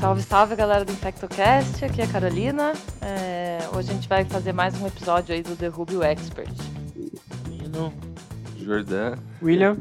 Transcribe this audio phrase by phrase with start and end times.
[0.00, 2.72] Salve, salve galera do InfectoCast, aqui é a Carolina.
[3.02, 6.52] É, hoje a gente vai fazer mais um episódio aí do The Rubio Expert.
[7.48, 7.92] Nino,
[8.56, 9.76] Jordan, William,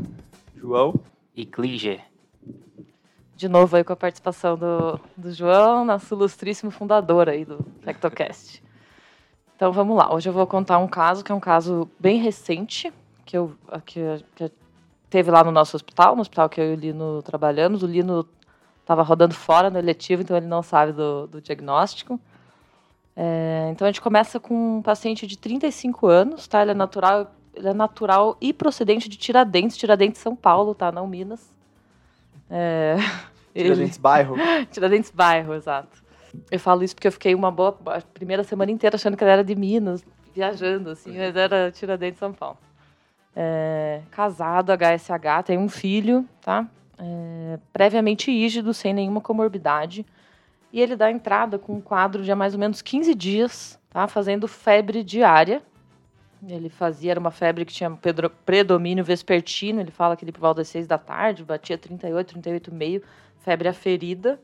[0.56, 0.96] João
[1.36, 2.04] e Klinger.
[3.36, 8.64] De novo aí com a participação do, do João, nosso ilustríssimo fundador aí do InfectoCast.
[9.56, 12.92] Então vamos lá, hoje eu vou contar um caso que é um caso bem recente,
[13.24, 13.56] que eu
[13.86, 14.00] que,
[14.34, 14.52] que
[15.12, 17.84] teve lá no nosso hospital, no hospital que eu e o Lino trabalhamos.
[17.84, 18.28] O Lino
[18.88, 22.18] estava rodando fora no eletivo, então ele não sabe do, do diagnóstico.
[23.14, 26.62] É, então a gente começa com um paciente de 35 anos, tá?
[26.62, 30.90] Ele é natural, ele é natural e procedente de Tiradentes, Tiradentes São Paulo, tá?
[30.90, 31.54] Não Minas.
[32.50, 32.96] É,
[33.54, 34.02] Tiradentes ele...
[34.02, 34.36] bairro.
[34.72, 36.02] Tiradentes bairro, exato.
[36.50, 39.32] Eu falo isso porque eu fiquei uma boa a primeira semana inteira achando que ele
[39.32, 40.02] era de Minas,
[40.34, 42.58] viajando assim, mas era Tiradentes São Paulo.
[43.36, 46.66] É, casado, HSH, tem um filho, tá?
[46.98, 50.06] É, previamente rígido, sem nenhuma comorbidade.
[50.72, 54.08] E ele dá entrada com um quadro de há mais ou menos 15 dias, tá?
[54.08, 55.62] fazendo febre diária.
[56.48, 57.90] Ele fazia, era uma febre que tinha
[58.46, 63.02] predomínio vespertino, ele fala que ele por volta das 6 da tarde, batia 38, 38,5,
[63.40, 64.40] febre aferida,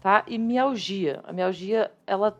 [0.00, 0.24] tá?
[0.26, 1.20] E mialgia.
[1.24, 2.36] A mialgia, ela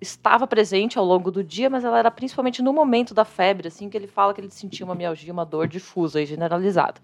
[0.00, 3.88] estava presente ao longo do dia, mas ela era principalmente no momento da febre, assim,
[3.88, 7.00] que ele fala que ele sentia uma mialgia, uma dor difusa e generalizada.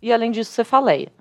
[0.00, 1.12] E além disso, cefaleia.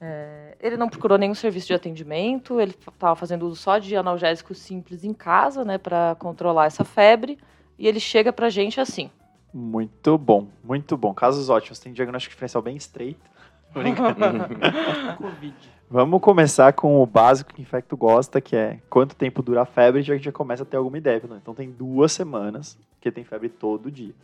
[0.00, 4.58] É, ele não procurou nenhum serviço de atendimento, ele estava fazendo uso só de analgésicos
[4.58, 7.38] simples em casa, né, para controlar essa febre,
[7.78, 9.10] e ele chega para a gente assim.
[9.52, 11.14] Muito bom, muito bom.
[11.14, 13.30] Casos ótimos, tem diagnóstico diferencial bem estreito.
[15.16, 15.54] Covid.
[15.88, 19.66] Vamos começar com o básico que o infecto gosta, que é quanto tempo dura a
[19.66, 21.22] febre, já que já começa a ter alguma ideia.
[21.28, 21.38] Né?
[21.40, 24.14] Então tem duas semanas que tem febre todo dia.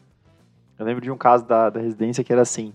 [0.79, 2.75] Eu lembro de um caso da, da residência que era assim,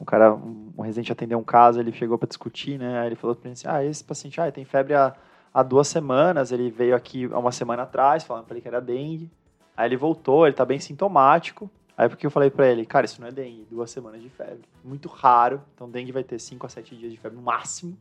[0.00, 3.00] um cara, um, residente atendeu um caso, ele chegou para discutir, né?
[3.00, 5.14] Aí ele falou para mim assim, ah, esse paciente, ah, tem febre há,
[5.52, 8.80] há duas semanas, ele veio aqui há uma semana atrás, falando para ele que era
[8.80, 9.30] dengue.
[9.76, 11.70] Aí ele voltou, ele tá bem sintomático.
[11.96, 14.62] Aí porque eu falei para ele, cara, isso não é dengue, duas semanas de febre.
[14.82, 17.94] Muito raro, então dengue vai ter 5 a 7 dias de febre no máximo,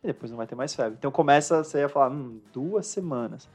[0.00, 0.94] e depois não vai ter mais febre.
[0.96, 3.48] Então começa você a falar, hum, duas semanas,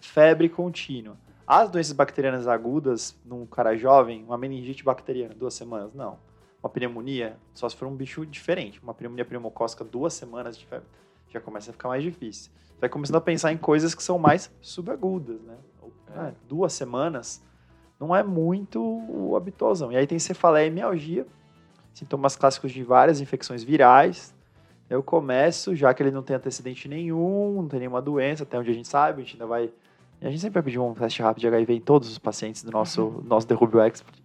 [0.00, 1.16] febre contínua.
[1.46, 6.18] As doenças bacterianas agudas num cara jovem, uma meningite bacteriana, duas semanas, não
[6.62, 8.80] uma pneumonia, só se for um bicho diferente.
[8.82, 10.88] Uma pneumonia pneumocócica, duas semanas de febre,
[11.28, 12.50] já começa a ficar mais difícil.
[12.56, 15.56] Você vai começando a pensar em coisas que são mais subagudas, né?
[16.08, 16.18] É.
[16.18, 17.42] Ah, duas semanas
[17.98, 19.92] não é muito habitualzão.
[19.92, 21.26] E aí tem cefaleia e mialgia,
[21.92, 24.34] sintomas clássicos de várias infecções virais.
[24.88, 28.70] Eu começo, já que ele não tem antecedente nenhum, não tem nenhuma doença, até onde
[28.70, 29.70] a gente sabe, a gente ainda vai.
[30.20, 32.70] A gente sempre vai pedir um teste rápido de HIV em todos os pacientes do
[32.70, 33.22] nosso, uhum.
[33.26, 34.18] nosso Derrubio Expert.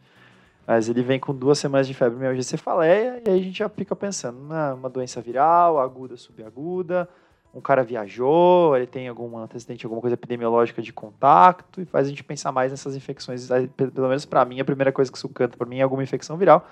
[0.66, 3.68] Mas ele vem com duas semanas de febre, mialgia cefaleia, e aí a gente já
[3.68, 7.10] fica pensando, na uma doença viral, aguda, subaguda,
[7.54, 12.10] um cara viajou, ele tem algum antecedente, alguma coisa epidemiológica de contato, e faz a
[12.10, 13.48] gente pensar mais nessas infecções.
[13.76, 16.38] Pelo menos para mim, a primeira coisa que isso canta para mim é alguma infecção
[16.38, 16.68] viral.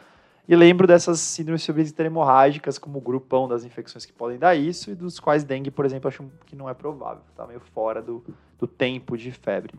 [0.47, 4.89] E lembro dessas síndromes febris interhemorrágicas como o grupão das infecções que podem dar isso,
[4.89, 8.23] e dos quais dengue, por exemplo, acho que não é provável, está meio fora do,
[8.57, 9.73] do tempo de febre.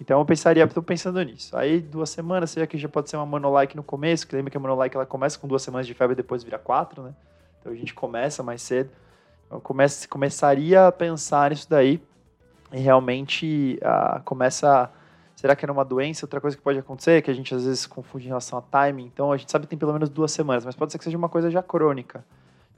[0.00, 1.56] Então eu pensaria, estou pensando nisso.
[1.56, 4.56] Aí duas semanas, seja que já pode ser uma monolike no começo, que lembra que
[4.56, 7.14] a monolike ela começa com duas semanas de febre e depois vira quatro, né?
[7.60, 8.90] Então a gente começa mais cedo.
[9.50, 12.00] Eu comece, começaria a pensar nisso daí
[12.72, 14.90] e realmente uh, começa.
[15.34, 16.26] Será que era uma doença?
[16.26, 19.06] Outra coisa que pode acontecer, que a gente às vezes confunde em relação a timing.
[19.06, 21.16] Então a gente sabe que tem pelo menos duas semanas, mas pode ser que seja
[21.16, 22.24] uma coisa já crônica.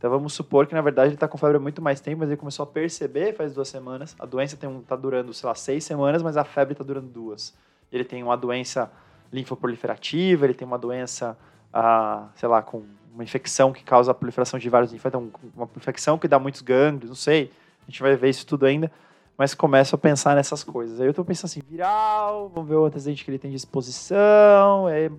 [0.01, 2.31] Então vamos supor que na verdade ele está com febre há muito mais tempo, mas
[2.31, 4.17] ele começou a perceber faz duas semanas.
[4.19, 7.55] A doença está durando, sei lá, seis semanas, mas a febre está durando duas.
[7.93, 8.91] Ele tem uma doença
[9.31, 11.37] linfoproliferativa, ele tem uma doença,
[11.71, 15.69] ah, sei lá, com uma infecção que causa a proliferação de vários linfócitos, então, uma
[15.77, 17.53] infecção que dá muitos gânglios, não sei.
[17.87, 18.91] A gente vai ver isso tudo ainda,
[19.37, 20.99] mas começo a pensar nessas coisas.
[20.99, 24.89] Aí eu estou pensando assim, viral, vamos ver o antecedente que ele tem de exposição,
[24.89, 25.11] é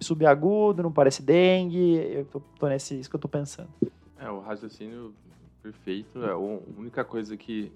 [0.00, 1.98] subagudo, não parece dengue.
[2.12, 3.68] Eu tô, tô nesse, isso que eu estou pensando.
[4.24, 5.14] É, o raciocínio
[5.62, 6.24] perfeito.
[6.24, 7.72] É, a única coisa que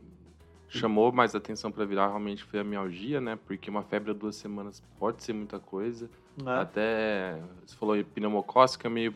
[0.69, 3.39] chamou mais atenção para virar realmente foi a mialgia, né?
[3.47, 6.11] Porque uma febre de duas semanas pode ser muita coisa.
[6.45, 6.51] É.
[6.51, 9.15] Até, você falou pneumocócica, meio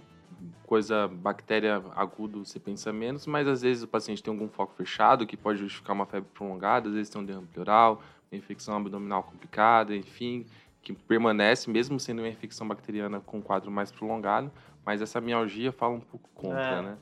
[0.66, 5.26] coisa, bactéria aguda, você pensa menos, mas às vezes o paciente tem algum foco fechado
[5.26, 9.22] que pode justificar uma febre prolongada, às vezes tem um derrame pleural, uma infecção abdominal
[9.22, 10.46] complicada, enfim,
[10.82, 14.50] que permanece mesmo sendo uma infecção bacteriana com um quadro mais prolongado,
[14.84, 16.82] mas essa mialgia fala um pouco contra, é.
[16.82, 16.96] né?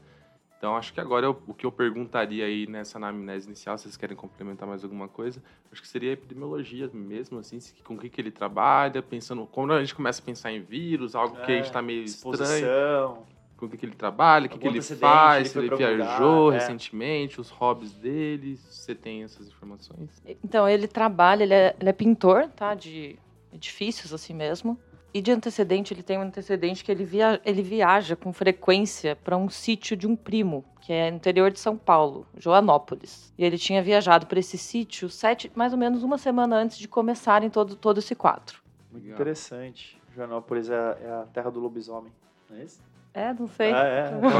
[0.60, 3.96] Então, acho que agora eu, o que eu perguntaria aí nessa anamnese inicial, se vocês
[3.96, 5.42] querem complementar mais alguma coisa,
[5.72, 9.72] acho que seria a epidemiologia mesmo, assim, com o que, que ele trabalha, pensando, como
[9.72, 12.54] a gente começa a pensar em vírus, algo é, que a gente está meio exposição.
[12.54, 13.26] estranho.
[13.56, 15.76] com o que, que ele trabalha, o que, que ele faz, ele se ele algum
[15.78, 16.58] viajou lugar, é.
[16.60, 18.58] recentemente, os hobbies dele.
[18.68, 20.10] Você tem essas informações?
[20.44, 22.74] Então, ele trabalha, ele é, ele é pintor, tá?
[22.74, 23.18] De
[23.50, 24.78] edifícios, assim mesmo.
[25.12, 29.36] E de antecedente, ele tem um antecedente que ele, via, ele viaja com frequência para
[29.36, 33.32] um sítio de um primo, que é no interior de São Paulo, Joanópolis.
[33.36, 36.86] E ele tinha viajado para esse sítio sete, mais ou menos uma semana antes de
[36.86, 38.58] começarem todo, todo esse quadro.
[38.92, 39.16] Muito Legal.
[39.16, 40.00] interessante.
[40.14, 42.12] Joanópolis é, é a terra do lobisomem,
[42.48, 42.80] não é isso?
[43.12, 43.72] É, não sei.
[43.72, 44.08] Ah, é.
[44.10, 44.30] Qual que é-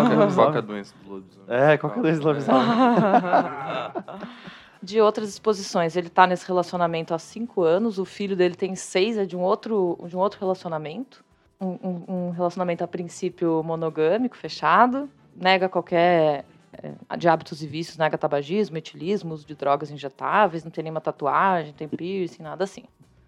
[0.54, 1.46] é a doença do lobisomem?
[1.48, 2.62] É, qual que é a doença do lobisomem?
[4.82, 5.96] de outras exposições.
[5.96, 9.40] Ele tá nesse relacionamento há cinco anos, o filho dele tem seis, é de um
[9.40, 11.24] outro, de um outro relacionamento.
[11.60, 16.44] Um, um- um relacionamento a princípio monogâmico, fechado, nega qualquer
[16.82, 21.00] é, de hábitos e vícios, nega tabagismo, etilismo, uso de drogas injetáveis, não tem nenhuma
[21.00, 22.84] tatuagem, tem piercing, nada assim.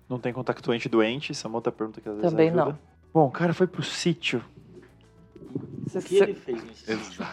[0.08, 1.32] Não tem contactuante doente?
[1.32, 2.64] Isso é uma outra pergunta que às vezes Também ajuda.
[2.66, 2.78] não.
[3.12, 4.42] Bom, o cara foi pro sítio.
[5.94, 7.24] O que ele fez nesse sítio?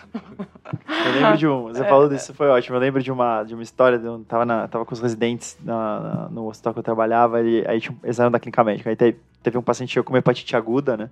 [1.05, 1.63] Eu lembro de um.
[1.63, 2.75] Você falou disso, foi ótimo.
[2.75, 3.97] Eu lembro de uma, de uma história.
[3.97, 7.41] De um, tava, na, tava com os residentes na, na- no hospital que eu trabalhava.
[7.41, 8.89] E, aí tinha, um- eles eram da clínica médica.
[8.89, 11.09] Aí teve, teve um paciente com uma hepatite aguda, né?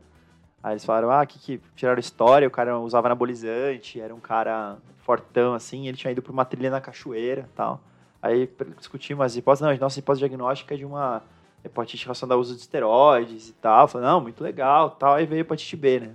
[0.61, 2.47] Aí eles falaram: ah, que, que tiraram história.
[2.47, 5.87] O cara usava anabolizante, era um cara fortão, assim.
[5.87, 7.79] Ele tinha ido pra uma trilha na cachoeira e tal.
[8.21, 9.61] Aí discutimos as hipóteses.
[9.61, 11.21] Não, a nossa hipótese diagnóstica é de uma
[11.63, 13.87] hepatite relacionada ao uso de esteroides e tal.
[13.87, 15.13] Falei: não, muito legal tal.
[15.13, 16.09] Aí veio hepatite B, né?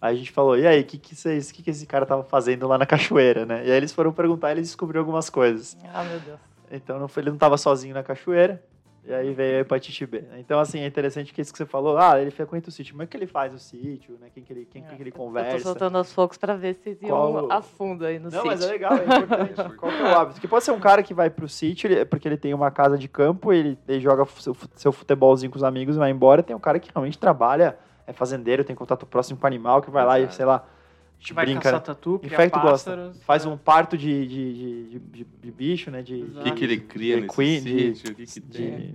[0.00, 2.22] Aí a gente falou, e aí, o que, que, vocês- que, que esse cara tava
[2.22, 3.62] fazendo lá na cachoeira, né?
[3.66, 5.76] E aí eles foram perguntar e eles descobriram algumas coisas.
[5.92, 6.38] Ah, meu Deus.
[6.70, 8.62] Então não foi- ele não tava sozinho na cachoeira,
[9.08, 10.24] e aí veio a hepatite B.
[10.36, 13.06] Então, assim, é interessante que isso que você falou, ah, ele frequenta o sítio, mas
[13.06, 14.26] o que ele faz no sítio, né?
[14.34, 15.58] Quem que ele, quem, quem que ele É, Eu tô conversa.
[15.60, 18.46] soltando aos focos para ver se iam Qual- a fundo aí no Não, sítio.
[18.48, 19.54] mas é legal, é importante.
[19.78, 20.34] Qual que é o hábito?
[20.34, 23.08] Porque pode ser um cara que vai pro sítio, porque ele tem uma casa de
[23.08, 26.42] campo, ele, ele joga seu, seu futebolzinho com os amigos e vai embora.
[26.42, 29.90] Tem um cara que realmente trabalha, é fazendeiro, tem contato próximo com o animal, que
[29.90, 30.36] vai lá e, Exato.
[30.36, 31.84] sei lá, A gente vai brinca, caçar né?
[31.86, 32.90] tatu, criar Infecto gosta.
[32.92, 33.22] pássaros.
[33.24, 33.48] faz é.
[33.48, 36.02] um parto de, de, de, de, de- de bicho, né?
[36.02, 38.14] De, O que, que ele cria de nesse queen, de- sítio?
[38.14, 38.76] Que, que tem?
[38.76, 38.94] de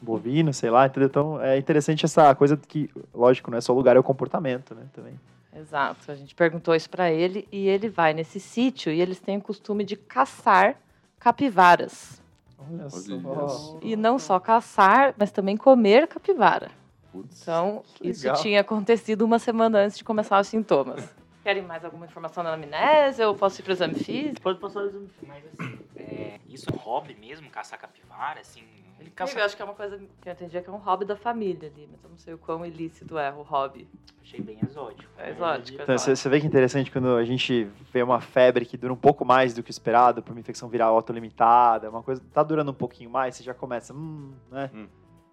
[0.00, 1.06] bovino, sei lá, entendeu?
[1.08, 4.74] Então é interessante essa coisa que, lógico, não é só o lugar, é o comportamento,
[4.74, 4.82] né?
[4.92, 5.14] Também.
[5.54, 6.10] Exato.
[6.10, 9.40] A gente perguntou isso para ele e ele vai nesse sítio e eles têm o
[9.42, 10.76] costume de caçar
[11.20, 12.20] capivaras.
[12.58, 13.78] Olha só.
[13.82, 16.70] E não só caçar, mas também comer capivara.
[17.12, 17.42] Putz.
[17.42, 18.40] Então, isso legal.
[18.40, 21.06] tinha acontecido uma semana antes de começar os sintomas.
[21.42, 24.40] Querem mais alguma informação na amnésia ou posso ir para o exame físico?
[24.40, 25.10] Pode passar o exame.
[25.26, 28.62] Mas assim, é, isso é um hobby mesmo, caçar capivara, assim.
[28.98, 29.44] Ele Eu caça.
[29.44, 31.88] acho que é uma coisa que eu entendi que é um hobby da família ali,
[31.90, 33.88] mas eu não sei o quão ilícito é o hobby.
[34.22, 35.10] Achei bem exótico.
[35.18, 35.82] É exótico.
[35.82, 36.16] Então, você exótico.
[36.16, 39.24] você vê que é interessante quando a gente vê uma febre que dura um pouco
[39.24, 42.74] mais do que o esperado, por uma infecção viral autolimitada, uma coisa tá durando um
[42.74, 44.70] pouquinho mais, você já começa, hum, né?
[44.72, 44.86] Hum.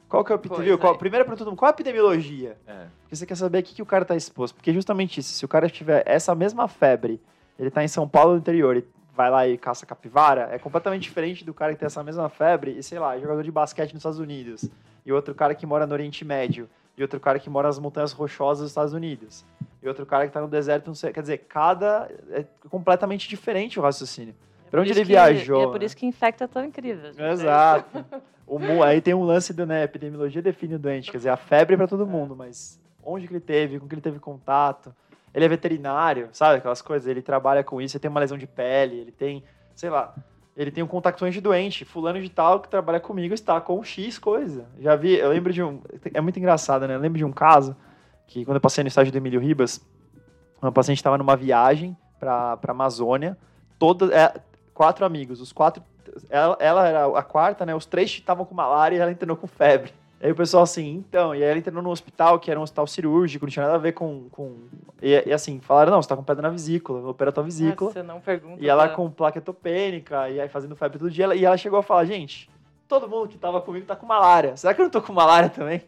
[0.09, 0.77] Qual que é o Pois viu?
[0.77, 2.57] Qual, primeira pergunta, mundo, qual é a epidemiologia?
[2.67, 2.88] É.
[3.03, 4.56] Porque você quer saber o que, que o cara tá exposto.
[4.56, 7.21] Porque justamente isso, se o cara tiver essa mesma febre,
[7.59, 8.83] ele tá em São Paulo no interior e
[9.15, 12.71] vai lá e caça capivara, é completamente diferente do cara que tem essa mesma febre
[12.71, 14.65] e, sei lá, é jogador de basquete nos Estados Unidos.
[15.06, 16.67] E outro cara que mora no Oriente Médio.
[16.97, 19.45] E outro cara que mora nas montanhas rochosas dos Estados Unidos.
[19.81, 21.13] E outro cara que tá no deserto, não sei.
[21.13, 22.09] Quer dizer, cada.
[22.31, 24.35] É completamente diferente o raciocínio.
[24.69, 25.86] É pra onde ele que- viajou, é por né?
[25.86, 27.12] isso que infecta tão incrível.
[27.18, 28.06] Exato.
[28.51, 31.75] O aí tem um lance do, né, epidemiologia define o doente, quer dizer, a febre
[31.75, 34.92] é pra todo mundo, mas onde que ele teve, com que ele teve contato.
[35.36, 38.47] Ele é veterinário, sabe aquelas coisas, ele trabalha com isso, ele tem uma lesão de
[38.47, 39.44] pele, ele tem,
[39.76, 40.16] sei lá,
[40.57, 44.66] ele tem um contactuante doente, fulano de tal que trabalha comigo está com X coisa.
[44.80, 45.80] Já vi, eu lembro de um,
[46.11, 46.95] é muito engraçado, né?
[46.95, 47.76] Eu lembro de um caso
[48.26, 49.80] que quando eu passei no estágio do Emílio Ribas,
[50.59, 53.38] uma paciente estava numa viagem para a Amazônia,
[53.78, 54.42] toda, é,
[54.80, 55.83] quatro amigos, os quatro
[56.30, 57.76] ela, ela era a quarta, né?
[57.76, 59.92] Os três estavam com malária e ela internou com febre.
[60.21, 62.88] Aí o pessoal assim, então, e aí ela internou no hospital, que era um hospital
[62.88, 64.30] cirúrgico, não tinha nada a ver com.
[64.31, 64.56] com...
[65.02, 67.92] E, e assim, falaram, não, você tá com pedra na vesícula, vou operar tua vesícula.
[67.92, 68.64] Você não pergunta.
[68.64, 71.26] E ela pra- com placa etopênica, e aí fazendo febre todo dia.
[71.26, 72.50] ela- E ela chegou a falar, gente,
[72.88, 74.56] todo mundo que tava comigo tá com malária.
[74.56, 75.83] Será que eu não tô com malária também?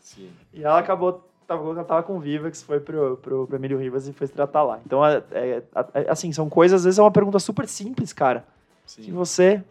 [0.00, 0.30] Sim.
[0.52, 4.12] E ela acabou, tava, ela tava com Vivax, foi pro, pro, pro Emílio Rivas e
[4.12, 4.80] foi se tratar lá.
[4.84, 5.62] Então, é, é-
[5.94, 8.44] é- assim, são coisas, às vezes é uma pergunta super simples, cara
[8.86, 9.12] que Sim.
[9.12, 9.64] você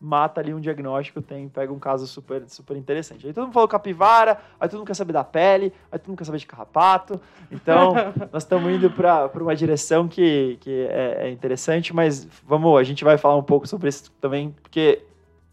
[0.00, 3.24] mata ali um diagnóstico, tem, pega um caso super, super interessante.
[3.26, 6.18] Aí todo mundo falou capivara, aí todo mundo quer saber da pele, aí todo mundo
[6.18, 7.20] quer saber de carrapato.
[7.50, 7.94] Então,
[8.32, 13.04] nós estamos indo para uma direção que, que é, é interessante, mas vamos, a gente
[13.04, 15.04] vai falar um pouco sobre isso também, porque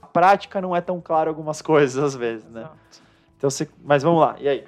[0.02, 2.68] a prática não é tão clara algumas coisas às vezes, né?
[3.38, 4.66] Então, você, mas vamos lá, e aí?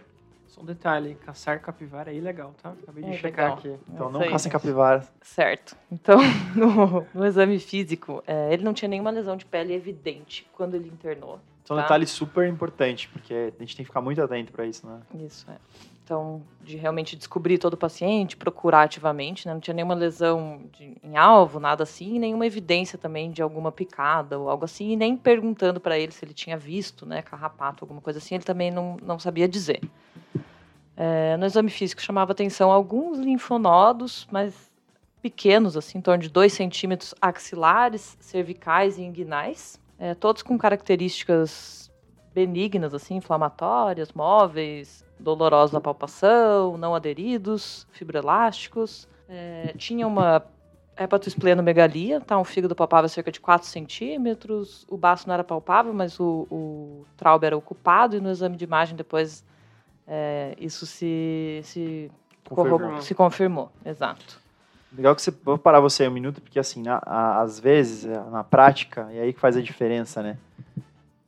[0.62, 2.70] Um detalhe, caçar capivara é ilegal, tá?
[2.84, 3.58] Acabei de É, checar legal.
[3.58, 3.76] aqui.
[3.92, 5.08] Então, Isso não caçem capivara.
[5.22, 5.76] Certo.
[5.92, 6.20] Então,
[6.56, 10.88] no, no exame físico, é, ele não tinha nenhuma lesão de pele evidente quando ele
[10.88, 11.40] internou.
[11.64, 11.84] Isso é um Tá.
[11.84, 15.00] detalhe super importante, porque a gente tem que ficar muito atento para isso, né?
[15.26, 15.56] Isso é.
[16.04, 19.54] Então, de realmente descobrir todo o paciente, procurar ativamente, né?
[19.54, 24.38] Não tinha nenhuma lesão de, em alvo, nada assim, nenhuma evidência também de alguma picada
[24.38, 28.02] ou algo assim, e nem perguntando para ele se ele tinha visto, né, carrapato, alguma
[28.02, 29.80] coisa assim, ele também não, não sabia dizer.
[30.96, 34.72] É, no exame físico chamava atenção alguns linfonodos, mas
[35.22, 41.92] pequenos, assim, em torno de 2 centímetros axilares, cervicais e inguinais, é, todos com características
[42.34, 49.08] benignas, assim, inflamatórias, móveis, dolorosos na palpação, não aderidos, fibroelásticos.
[49.30, 50.44] É, tinha uma
[50.98, 52.38] hepatosplenomegalia, tá?
[52.38, 57.06] Um fígado palpável cerca de 4 centímetros, o baço não era palpável, mas o, o
[57.16, 59.44] traube era ocupado, e no exame de imagem depois
[60.14, 62.12] é, isso se, se
[62.44, 63.02] confirmou.
[63.02, 63.72] se confirmou.
[63.86, 64.42] Exato.
[64.92, 65.32] Legal que você.
[65.32, 69.20] Vou parar você um minuto, porque assim, na, a, às vezes, é, na prática, e
[69.22, 70.38] aí que faz a diferença, né?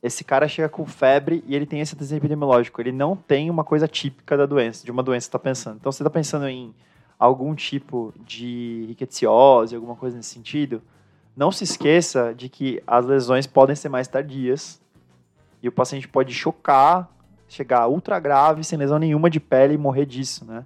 [0.02, 2.82] Esse cara chega com febre e ele tem esse desenho epidemiológico.
[2.82, 5.78] Ele não tem uma coisa típica da doença, de uma doença que você está pensando.
[5.78, 6.76] Então, você está pensando em
[7.18, 10.82] algum tipo de rickettsiose, alguma coisa nesse sentido,
[11.38, 14.82] não se esqueça de que as lesões podem ser mais tardias
[15.62, 17.10] e o paciente pode chocar,
[17.54, 20.66] chegar ultra grave, sem lesão nenhuma de pele e morrer disso, né?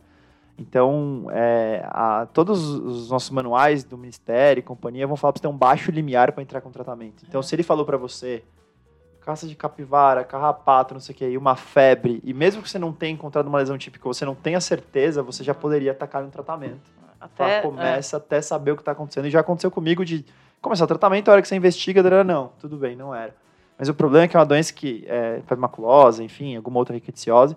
[0.57, 5.47] Então, é, a, todos os nossos manuais do Ministério e companhia vão falar para você
[5.47, 7.23] ter um baixo limiar para entrar com tratamento.
[7.27, 8.43] Então, se ele falou para você
[9.21, 12.79] caça de capivara, carrapato, não sei o que, e uma febre, e mesmo que você
[12.79, 16.31] não tenha encontrado uma lesão típica, você não tenha certeza, você já poderia atacar no
[16.31, 16.89] tratamento.
[17.19, 18.17] Até então, começa é.
[18.17, 19.27] até saber o que está acontecendo.
[19.27, 20.25] E já aconteceu comigo de
[20.61, 23.35] começar o tratamento, a hora que você investiga, não, tudo bem, não era.
[23.77, 27.55] Mas o problema é que é uma doença que é maculosa, enfim, alguma outra rickettsiose,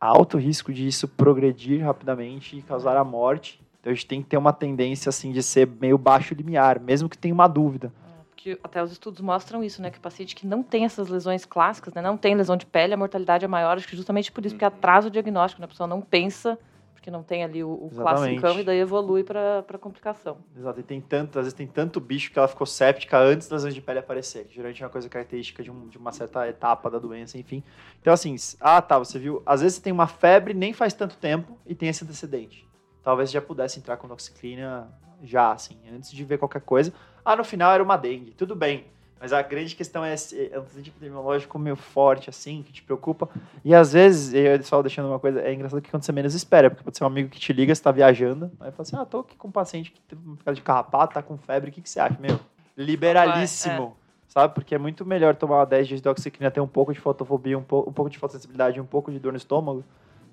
[0.00, 3.60] alto risco de isso progredir rapidamente e causar a morte.
[3.80, 7.08] Então a gente tem que ter uma tendência assim de ser meio baixo limiar, mesmo
[7.08, 7.92] que tenha uma dúvida.
[8.08, 9.90] É, porque até os estudos mostram isso, né?
[9.90, 12.94] Que o paciente que não tem essas lesões clássicas, né, não tem lesão de pele,
[12.94, 14.72] a mortalidade é maior, acho que justamente por isso, porque uhum.
[14.74, 15.66] atrasa o diagnóstico, né?
[15.66, 16.58] A pessoa não pensa
[17.06, 20.38] porque não tem ali o, o classicão e daí evolui para complicação.
[20.56, 23.62] Exato, e tem tanto, às vezes tem tanto bicho que ela ficou séptica antes das
[23.62, 26.48] lesões de pele aparecer, que geralmente é uma coisa característica de, um, de, uma certa
[26.48, 27.62] etapa da doença, enfim.
[28.00, 31.16] Então, assim, ah, tá, você viu, às vezes você tem uma febre nem faz tanto
[31.16, 32.68] tempo e tem esse antecedente.
[33.04, 36.92] Talvez já pudesse entrar com doxiclina já, assim, antes de ver qualquer coisa.
[37.24, 38.84] Ah, no final era uma dengue, tudo bem
[39.18, 43.28] mas a grande questão é esse antecedente epidemiológico meio forte, assim, que te preocupa.
[43.64, 46.70] E às vezes, eu só deixando uma coisa, é engraçado que quando você menos espera,
[46.70, 49.06] porque pode ser um amigo que te liga, você tá viajando, aí fala assim, ah,
[49.06, 51.80] tô aqui com um paciente que teve uma de carrapato, tá com febre, o que,
[51.80, 52.18] que você acha?
[52.20, 52.38] Meu,
[52.76, 53.96] liberalíssimo.
[54.02, 54.06] É.
[54.28, 54.54] Sabe?
[54.54, 57.62] Porque é muito melhor tomar 10 dias de oxiclina, ter um pouco de fotofobia, um,
[57.62, 59.82] pouco, um pouco de fotossensibilidade, um pouco de dor no estômago,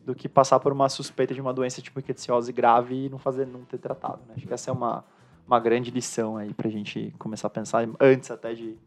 [0.06, 3.48] do que passar por uma suspeita de uma doença tipo rickettsiose grave e não fazer,
[3.48, 4.20] não ter tratado.
[4.28, 4.34] Né?
[4.36, 5.06] Acho que essa é uma,
[5.46, 8.78] uma grande lição aí pra gente começar a pensar antes até de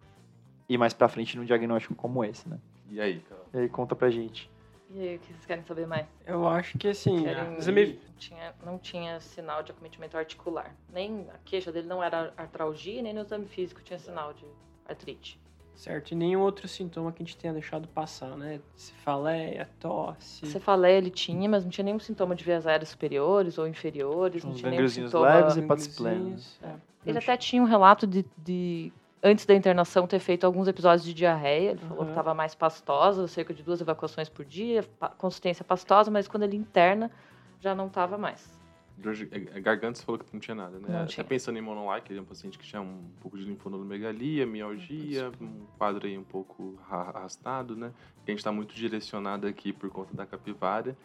[0.68, 2.58] ir mais pra frente num diagnóstico como esse, né?
[2.90, 3.44] E aí, Carol?
[3.52, 4.50] E aí, conta pra gente.
[4.90, 6.06] E aí, o que vocês querem saber mais?
[6.24, 7.56] Eu acho que assim, Querem...
[7.56, 8.00] exame...
[8.16, 10.74] tinha, não tinha sinal de acometimento articular.
[10.92, 14.46] Nem a queixa dele não era artralgia, nem no exame físico tinha sinal de
[14.88, 15.40] artrite.
[15.76, 18.60] Certo, e nenhum outro sintoma que a gente tenha deixado passar, né?
[18.74, 20.46] Cefaleia, tosse.
[20.46, 24.42] Cefaleia ele tinha, mas não tinha nenhum sintoma de vias aéreas superiores ou inferiores.
[24.42, 25.26] Uns não tinha nenhum sintoma...
[25.26, 26.64] leves e.
[26.64, 26.74] É.
[27.04, 28.90] Ele até tinha um relato de, de,
[29.22, 31.72] antes da internação, ter feito alguns episódios de diarreia.
[31.72, 31.88] Ele uhum.
[31.88, 34.82] falou que estava mais pastosa, cerca de duas evacuações por dia,
[35.18, 37.10] consistência pastosa, mas quando ele interna,
[37.60, 38.58] já não estava mais.
[39.04, 40.86] É, é, garganta, você falou que não tinha nada, né?
[40.88, 44.46] Não Até pensando em monolike, ele é um paciente que tinha um pouco de linfonodomegalia,
[44.46, 47.92] mialgia, um quadro aí um pouco arrastado, né?
[48.26, 50.96] a gente está muito direcionado aqui por conta da capivara.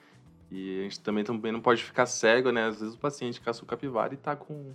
[0.49, 2.65] E a gente também, também não pode ficar cego, né?
[2.65, 4.73] Às vezes o paciente caça o capivara e está com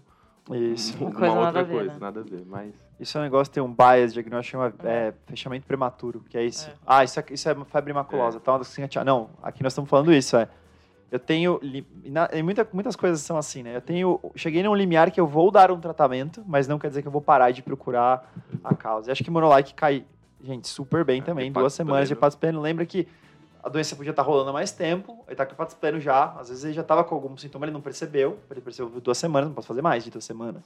[0.50, 0.96] isso.
[1.04, 1.98] Uma, uma outra coisa, ver, né?
[2.00, 2.72] nada a ver, mas...
[2.98, 6.70] Isso é um negócio, tem um bias diagnóstico, chama é, fechamento prematuro, que é isso.
[6.70, 6.74] É.
[6.86, 8.40] Ah, isso é, isso é febre maculosa, é.
[8.40, 9.04] tá?
[9.04, 10.48] Não, aqui nós estamos falando isso, é.
[11.10, 13.76] Eu tenho, e muita, muitas coisas são assim, né?
[13.76, 17.02] Eu tenho, cheguei num limiar que eu vou dar um tratamento, mas não quer dizer
[17.02, 18.32] que eu vou parar de procurar
[18.64, 19.08] a causa.
[19.08, 20.04] E acho que monolike cai,
[20.42, 23.06] gente, super bem é, também, duas semanas de pato Lembra que
[23.62, 26.48] a doença podia estar rolando há mais tempo, ele está com o plano já, às
[26.48, 29.54] vezes ele já estava com algum sintoma, ele não percebeu, ele percebeu duas semanas, não
[29.54, 30.62] posso fazer mais de duas semanas.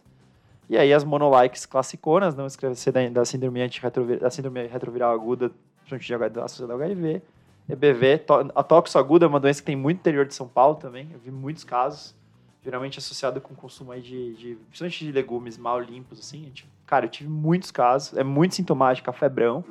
[0.69, 5.51] E aí as monolikes classiconas, não escrever da, da síndrome antirretroviral, da síndrome retroviral aguda,
[5.89, 7.23] principalmente associada ao HIV,
[7.73, 8.25] EBV,
[8.55, 11.19] a toxo aguda é uma doença que tem muito interior de São Paulo também, eu
[11.19, 12.15] vi muitos casos,
[12.63, 17.07] geralmente associado com consumo aí de, de principalmente de legumes mal limpos, assim, gente, cara,
[17.07, 19.65] eu tive muitos casos, é muito sintomático, a febrão,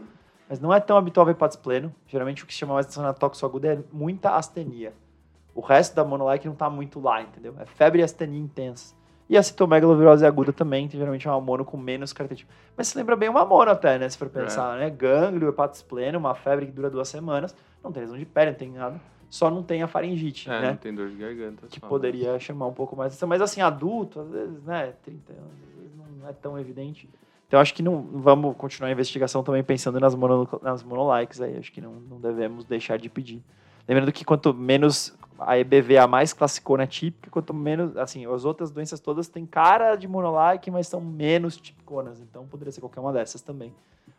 [0.49, 1.93] mas não é tão habitual ver patos pleno.
[2.07, 4.93] Geralmente o que se chama mais atenção na toxo aguda é muita astenia.
[5.53, 7.53] O resto da monolike não está muito lá, entendeu?
[7.59, 8.95] É febre e astenia intensa.
[9.29, 12.55] E a citomegalovirose aguda também, que geralmente é uma mono com menos características.
[12.75, 14.09] Mas se lembra bem uma mono até, né?
[14.09, 14.79] Se for pensar, é.
[14.79, 14.89] né?
[14.89, 17.55] Gânglio, hepatos pleno, uma febre que dura duas semanas.
[17.83, 18.99] Não tem lesão de pele, não tem nada.
[19.29, 20.69] só não tem a faringite, É, né?
[20.71, 21.67] não tem dor de garganta.
[21.67, 23.29] que só, poderia chamar um pouco mais atenção.
[23.29, 27.09] Mas assim, adulto, às vezes, né, 30 anos, às vezes não é tão evidente.
[27.47, 31.57] Então acho que não vamos continuar a investigação também pensando nas, mono, nas monolikes aí.
[31.57, 33.41] Acho que não, não devemos deixar de pedir.
[33.87, 38.45] Lembrando que quanto menos a EBV é a mais classicona típica, quanto menos, assim, as
[38.45, 42.19] outras doenças todas têm cara de monolike, mas são menos tipiconas.
[42.19, 43.73] Então poderia ser qualquer uma dessas também.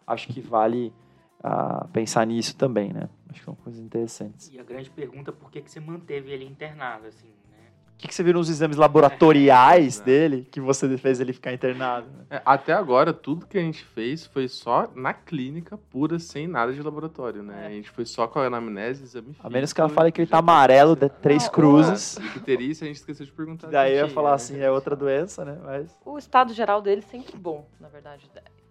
[0.07, 0.93] Acho que vale
[1.43, 3.09] ah, pensar nisso também, né?
[3.29, 4.51] Acho que são coisas interessantes.
[4.53, 7.57] E a grande pergunta é por que, que você manteve ele internado, assim, né?
[7.95, 10.05] O que, que você viu nos exames laboratoriais É.
[10.05, 12.07] dele que você fez ele ficar internado?
[12.09, 12.25] né?
[12.31, 16.73] É, até agora, tudo que a gente fez foi só na clínica pura, sem nada
[16.73, 17.65] de laboratório, né?
[17.65, 17.67] É.
[17.69, 20.21] A gente foi só com a anamnese, exame A menos físico, que ela fale que
[20.23, 22.19] ele já tá amarelo, de três Não, cruzes.
[22.19, 23.69] É, icterícia, a gente esqueceu de perguntar.
[23.69, 24.65] Daí eu ia falar tinha, assim, né?
[24.65, 25.59] é outra doença, né?
[25.65, 25.97] Mas.
[26.05, 28.29] O estado geral dele sempre bom, na verdade.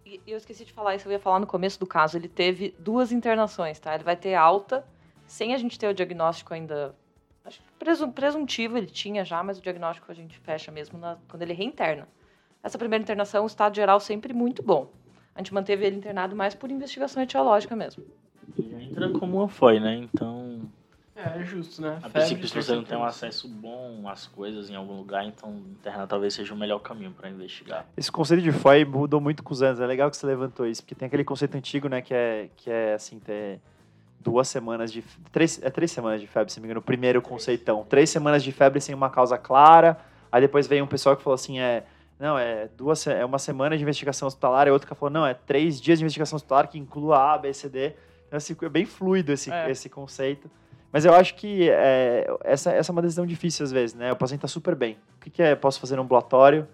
[0.10, 2.18] E e eu esqueci de falar isso, eu ia falar no começo do caso.
[2.18, 3.94] Ele teve duas internações, tá?
[3.94, 4.84] Ele vai ter alta,
[5.28, 6.96] sem a gente ter o diagnóstico ainda.
[7.46, 11.18] Acho que presu- presuntivo ele tinha já, mas o diagnóstico a gente fecha mesmo na-
[11.30, 12.08] quando ele reinterna.
[12.64, 14.90] Essa primeira internação, o estado geral sempre muito bom.
[15.36, 18.04] A gente manteve ele internado mais por investigação etiológica mesmo.
[18.58, 19.96] Ele entra como uma foi, né?
[19.96, 20.59] Então,
[21.20, 21.98] É, é justo, né?
[21.98, 25.26] a Febre, princípio, se você não tem um acesso bom às coisas em algum lugar,
[25.26, 27.86] então internar talvez seja o melhor caminho para investigar.
[27.98, 29.80] Esse conceito de FOI mudou muito com os anos.
[29.80, 32.02] É legal que você levantou isso, porque tem aquele conceito antigo, né?
[32.02, 33.60] Que é, que é assim, ter
[34.20, 35.04] duas semanas de.
[35.32, 37.86] Três, é três semanas de febre, se não me engano, o primeiro conceitão.
[37.88, 39.98] Três semanas de febre sem uma causa clara.
[40.32, 41.84] Aí depois veio um pessoal que falou assim: é.
[42.20, 45.34] Não, é duas, é uma semana de investigação hospitalar, e outro que falou, não, é
[45.34, 47.94] três dias de investigação hospitalar que inclua A, B, C, D.
[48.28, 49.72] Então, assim, é bem fluido esse, É.
[49.72, 50.52] esse conceito.
[50.92, 54.12] Mas eu acho que é, essa, essa é uma decisão difícil às vezes, né?
[54.12, 54.98] O paciente está super bem.
[55.18, 56.68] O que, que é, posso fazer no ambulatório?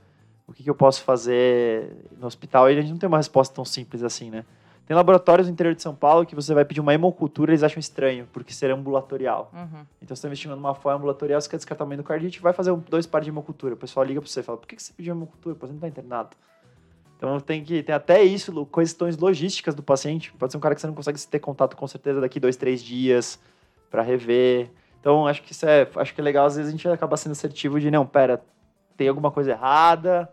[0.47, 2.69] O que, que eu posso fazer no hospital?
[2.69, 4.45] E a gente não tem uma resposta tão simples assim, né?
[4.85, 7.79] Tem laboratórios no interior de São Paulo que você vai pedir uma hemocultura eles acham
[7.79, 9.51] estranho, porque ser ambulatorial.
[9.51, 9.83] Uhum.
[9.99, 12.83] Então você está investigando numa foia ambulatorial, você quer descartar uma endocardite, vai fazer um-
[12.87, 13.73] dois pares de hemocultura.
[13.73, 15.55] O pessoal liga para você e fala, por que, que você pediu hemocultura?
[15.55, 16.37] O paciente não está internado.
[17.17, 20.31] Então tem que tem até isso, questões logísticas do paciente.
[20.33, 22.83] Pode ser um cara que você não consegue ter contato com certeza daqui dois, três
[22.83, 23.39] dias
[23.89, 24.69] para rever.
[24.99, 26.45] Então acho que isso é, acho que é legal.
[26.45, 28.41] Às vezes a gente acaba sendo assertivo de não, pera,
[28.97, 30.29] tem alguma coisa errada.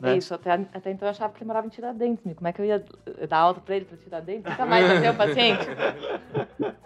[0.00, 0.16] Né?
[0.16, 2.24] isso, até, até então eu achava que ele morava em Tiradentes.
[2.24, 2.34] né?
[2.34, 2.84] Como é que eu ia
[3.28, 4.50] dar alta pra ele pra Tiradentes?
[4.50, 5.66] Nunca mais vai ter o paciente.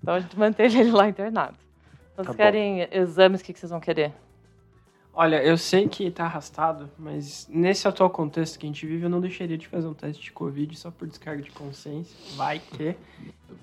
[0.00, 1.56] Então a gente manteve ele lá internado.
[2.16, 2.34] Tá vocês bom.
[2.34, 4.12] querem exames, o que que vocês vão querer?
[5.20, 9.10] Olha, eu sei que tá arrastado, mas nesse atual contexto que a gente vive, eu
[9.10, 12.16] não deixaria de fazer um teste de Covid só por descarga de consciência.
[12.36, 12.94] Vai que.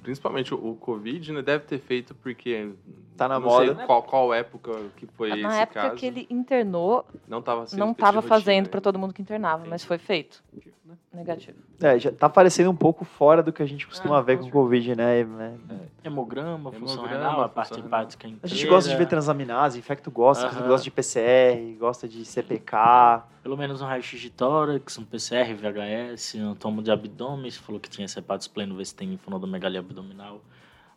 [0.04, 1.42] Principalmente o, Covid, né?
[1.42, 2.74] Deve ter feito porque.
[3.16, 3.74] Tá na não moda.
[3.74, 5.96] Sei qual, qual época que foi Na esse época caso.
[5.96, 8.70] que ele internou, Não estava sendo não rotina, fazendo né?
[8.72, 9.88] para todo mundo que internava, mas Entendi.
[9.88, 10.44] foi feito.
[10.86, 10.96] Né?
[11.12, 11.58] Negativo.
[11.82, 14.46] É, já tá parecendo um pouco fora do que a gente costuma Ah, ver com
[14.46, 15.22] o Covid, né?
[15.22, 15.56] É,
[16.04, 18.42] Hemograma, função Hemograma, renal, a parte hepática inteira.
[18.44, 20.68] A gente gosta de ver transaminase, infecto gosta, Aham.
[20.68, 23.24] gosta de PCR, gosta de CPK.
[23.42, 27.82] Pelo menos um raio-x de tórax, um PCR, VHS, um tomo de abdômen, se falou
[27.82, 30.42] que tinha hepatos pleno, ver se tem linfonodomegalia abdominal,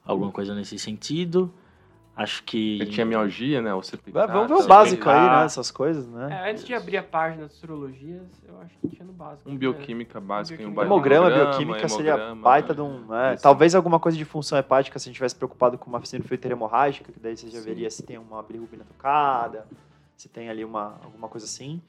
[0.04, 1.52] alguma coisa nesse sentido.
[2.18, 2.80] Acho que...
[2.80, 3.72] Eu tinha mialgia, né?
[3.72, 4.10] O CPK.
[4.10, 5.38] Vai, vamos ver o básico aí, Ah.
[5.40, 5.44] né?
[5.46, 6.28] Essas coisas, né?
[6.30, 9.12] É, antes de abrir a página das sorologias, eu acho que a gente ia no
[9.12, 9.48] básico.
[9.48, 9.58] Um né?
[9.58, 12.86] bioquímica básica e um Hemograma, Hemograma, hemograma, bioquímica seria hemograma, baita de né?
[12.88, 13.14] um.
[13.14, 13.42] é, Isso.
[13.44, 17.12] talvez alguma coisa de função hepática, se a gente tivesse preocupado com uma síndrome hemorrágica,
[17.12, 17.64] que daí você já Sim.
[17.64, 19.64] veria se tem uma bilirrubina tocada,
[20.16, 21.80] se tem ali uma, alguma coisa assim.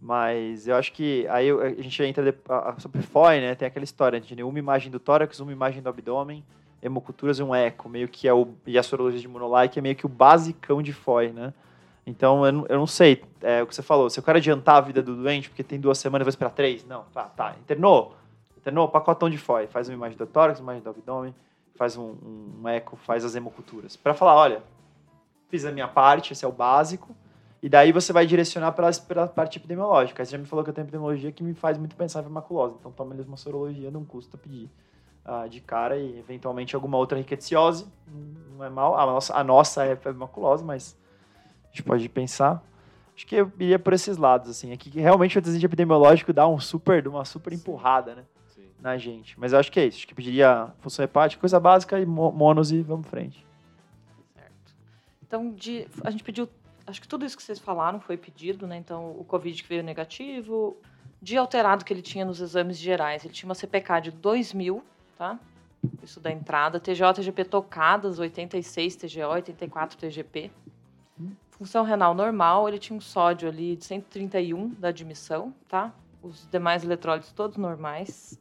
[0.00, 3.54] Mas eu acho que aí a gente entra de, a, a- sobre FOI, né?
[3.54, 6.44] Tem aquela história de uma imagem do tórax, uma imagem do abdômen,
[6.82, 8.48] hemoculturas e um eco, meio que é o.
[8.66, 11.52] E a sorologia de monolike é meio que o basicão de FOI, né?
[12.06, 14.76] Então, eu não, eu não sei, é o que você falou, se eu quero adiantar
[14.76, 16.82] a vida do doente, porque tem duas semanas, eu vou esperar três?
[16.86, 18.16] Não, tá, tá, internou,
[18.56, 21.34] internou, pacotão de FOI, faz uma imagem do tórax, uma imagem do abdômen,
[21.74, 23.94] faz um, um- um eco, faz as hemoculturas.
[23.94, 24.62] Para falar, olha,
[25.50, 27.14] fiz a minha parte, esse é o básico,
[27.62, 30.22] e daí você vai direcionar para a parte epidemiológica.
[30.22, 32.22] Aí você já me falou que eu tenho epidemiologia que me faz muito pensar em
[32.22, 34.70] farmaculose, então toma mesmo uma sorologia, não custa pedir
[35.28, 39.44] ah, de cara e eventualmente alguma outra rickettsiose, não- não é mal, a nossa, a
[39.44, 40.96] nossa é farmaculose, mas
[41.64, 42.62] a gente pode pensar.
[43.14, 44.72] Acho que eu iria por esses lados, assim.
[44.72, 48.24] Aqui que realmente o desenho epidemiológico dá um super, uma super empurrada, né?
[48.54, 48.68] Sim.
[48.80, 49.38] Na gente.
[49.38, 49.98] Mas eu acho que é isso.
[49.98, 53.46] Acho que pediria função hepática, coisa básica e mo- monos e vamos em frente.
[54.34, 54.74] Certo.
[55.26, 56.48] Então, de, a gente pediu.
[56.86, 58.76] Acho que tudo isso que vocês falaram foi pedido, né?
[58.76, 60.76] Então, o Covid que veio negativo,
[61.20, 63.24] de alterado que ele tinha nos exames gerais.
[63.24, 64.80] Ele tinha uma CPK de 2.000,
[65.18, 65.38] tá?
[66.02, 66.78] Isso da entrada.
[66.80, 70.50] TGO, TGP tocadas, 86 TGO, 84 TGP.
[71.50, 75.92] Função renal normal, ele tinha um sódio ali de 131 da admissão, tá?
[76.22, 78.38] Os demais eletrólitos todos normais.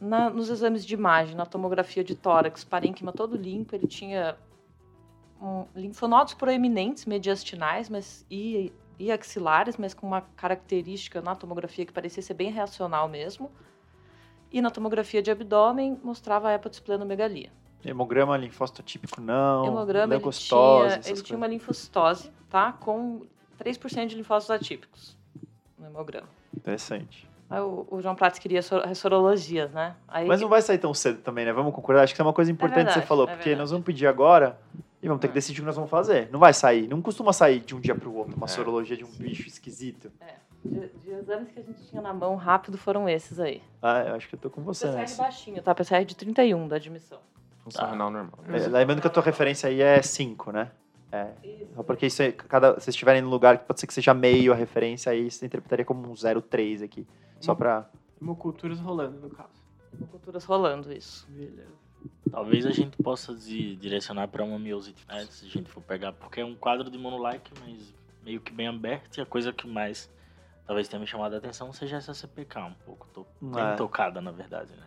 [0.00, 4.36] na- nos exames de imagem, na tomografia de tórax, parênquima todo limpo, ele tinha
[5.40, 11.92] um, linfonodos proeminentes mediastinais mas, e, e axilares, mas com uma característica na tomografia que
[11.92, 13.48] parecia ser bem reacional mesmo.
[14.52, 17.50] E na tomografia de abdômen mostrava a hepatosplenomegalia.
[17.84, 19.66] Hemograma linfócito típico não.
[19.66, 22.72] hemograma ele leucocitose, tinha, ele tinha uma linfocitose, tá?
[22.72, 23.22] Com
[23.58, 25.16] 3% de linfócitos atípicos
[25.78, 26.28] no hemograma.
[26.56, 27.28] Interessante.
[27.50, 29.96] Aí o, o João Prats queria sor- as sorologias, né?
[30.06, 31.52] Aí Mas não vai sair tão cedo também, né?
[31.52, 32.02] Vamos concordar.
[32.02, 33.60] Acho que isso é uma coisa importante que você verdade, falou, é porque verdade.
[33.62, 34.58] nós vamos pedir agora
[35.02, 35.34] e vamos ter que É.
[35.34, 36.28] decidir o que nós vamos fazer.
[36.30, 36.86] Não vai sair.
[36.86, 38.48] Não costuma sair de um dia pro outro uma É.
[38.48, 40.10] sorologia de um bicho esquisito.
[40.64, 43.62] De, de exames que a gente tinha na mão rápido foram esses aí.
[43.80, 45.22] Ah, eu acho que eu tô com você PCR nessa.
[45.22, 45.74] baixinho, tá?
[45.74, 47.18] PCR de 31 da admissão.
[47.64, 48.38] Função renal normal.
[48.48, 50.70] É, Lembrando que a tua referência aí é 5, né?
[51.12, 51.32] É.
[51.74, 54.52] Só porque isso é, cada, vocês estiverem no lugar que pode ser que seja meio
[54.52, 57.06] a referência, aí você interpretaria como um 0,3 aqui.
[57.40, 57.88] Só pra.
[58.20, 59.50] Hemoculturas rolando, no caso.
[60.10, 61.26] Culturas rolando isso.
[61.30, 61.82] Beleza.
[62.30, 66.12] Talvez a gente possa di- direcionar para uma miosite, né, se a gente for pegar,
[66.12, 67.92] porque é um quadro de monolike, mas
[68.24, 70.10] meio que bem aberto, e a coisa que mais
[70.66, 73.76] talvez tenha me chamado a atenção seja essa CPK, um pouco bem É.
[73.76, 74.86] tocada, na verdade, né?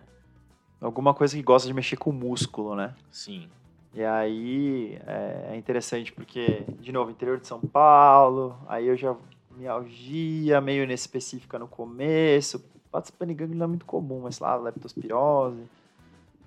[0.82, 2.94] Alguma coisa que gosta de mexer com o músculo, né?
[3.12, 3.50] Sim.
[3.94, 9.16] E aí é, é interessante porque, de novo, interior de São Paulo, aí eu já
[9.56, 12.60] mialgia meio inespecífica no começo,
[12.92, 15.64] participando de gangue não é muito comum, mas lá, leptospirose.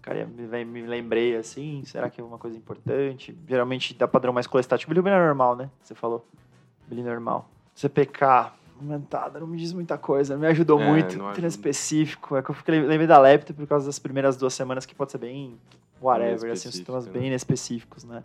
[0.03, 3.37] Cara, me, me lembrei assim, será que é uma coisa importante?
[3.47, 4.88] Geralmente dá padrão mais colestático.
[4.91, 5.71] Bilirubina normal, né?
[5.83, 6.27] Você falou.
[6.87, 7.49] Bilirubina normal.
[7.75, 12.37] CPK, aumentada, não me diz muita coisa, não me ajudou É, muito, muito específico.
[12.37, 15.11] É que eu fiquei, lembrei da lepto por causa das primeiras duas semanas que pode
[15.12, 15.59] ser bem
[16.01, 16.43] whatever, assim, os
[16.75, 17.12] Inespecífico, sintomas né?
[17.12, 18.25] bem inespecíficos, né?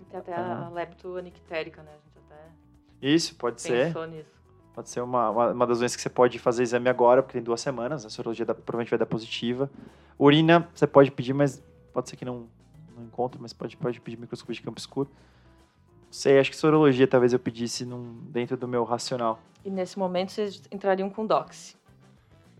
[0.00, 1.90] E tem até a leptoanictérica, né?
[1.90, 3.86] A gente até Isso, pode ser.
[3.86, 4.30] pensou nisso.
[4.74, 7.42] Pode ser uma, uma, uma das doenças que você pode fazer exame agora, porque tem
[7.42, 9.68] duas semanas, a sorologia dá- provavelmente vai dar positiva.
[10.18, 12.46] Urina, você pode pedir, mas pode ser que não,
[12.96, 15.10] não encontre, mas pode, pode pedir microscopia de campo escuro.
[16.10, 19.40] Sei, acho que sorologia talvez eu pedisse num, dentro do meu racional.
[19.64, 21.76] E nesse momento vocês entrariam com doxy.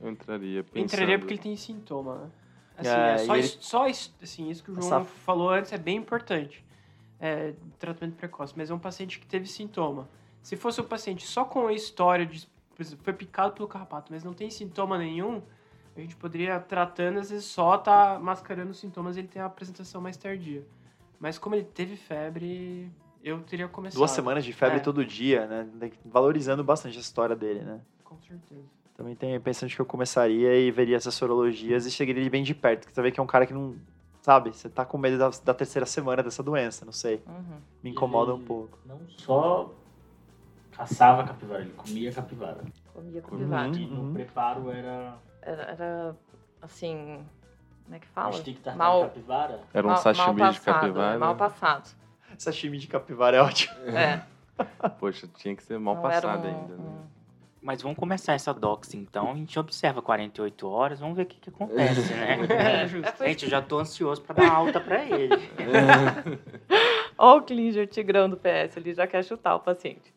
[0.00, 0.84] Eu entraria pensando...
[0.84, 2.30] Entraria porque ele tem sintoma, né?
[2.78, 5.50] Assim, É, é, só, ele- isso, só isso, assim, isso que o João Essa- falou
[5.50, 6.64] antes é bem importante.
[7.20, 10.08] É, tratamento precoce, mas é um paciente que teve sintoma.
[10.42, 14.24] Se fosse um paciente só com a história de exemplo, foi picado pelo carrapato, mas
[14.24, 15.42] não tem sintoma nenhum,
[15.94, 19.46] a gente poderia tratando, às vezes só tá mascarando os sintomas e ele tem a
[19.46, 20.64] apresentação mais tardia.
[21.18, 22.90] Mas como ele teve febre,
[23.22, 23.98] eu teria começado.
[23.98, 24.80] Duas semanas de febre É.
[24.80, 25.68] todo dia, né?
[26.04, 27.80] Valorizando bastante a história dele, né?
[28.04, 28.62] Com certeza.
[28.96, 32.80] Também tem pensando que eu começaria e veria essas sorologias e chegaria bem de perto,
[32.80, 33.74] porque você vê que é um cara que não.
[34.22, 37.22] Sabe, você tá com medo da, da terceira semana dessa doença, não sei.
[37.26, 37.56] Uhum.
[37.82, 38.78] Me incomoda um Ele pouco.
[38.84, 39.72] Não só
[40.72, 42.60] caçava capivara, ele comia capivara.
[42.92, 43.30] Comia Uhum.
[43.30, 43.68] capivara.
[43.68, 46.16] E no preparo era Era, era,
[46.60, 47.24] assim,
[47.84, 48.36] como é que fala?
[48.76, 49.60] Mal- capivara.
[49.72, 51.18] Era um sashimi mal de passado, capivara.
[51.18, 51.96] Mal passado.
[52.38, 53.74] Sashimi de capivara é ótimo.
[53.88, 54.22] É.
[54.98, 56.74] Poxa, tinha que ser mal não era passado um- ainda.
[56.76, 56.90] Né?
[57.62, 59.30] Mas vamos começar essa dox, então.
[59.32, 62.38] A gente observa 48 horas, vamos ver o que, que acontece, né?
[62.48, 65.36] É, foi- Gente, eu já tô ansioso pra dar alta pra ele.
[67.18, 70.12] Ó o Klinger, tigrão do PS, ele já quer chutar o paciente.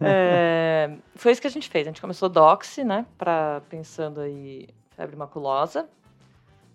[0.00, 1.86] É, foi isso que a gente fez.
[1.86, 3.06] A gente começou doxy, né?
[3.16, 5.88] Pra, pensando aí febre maculosa.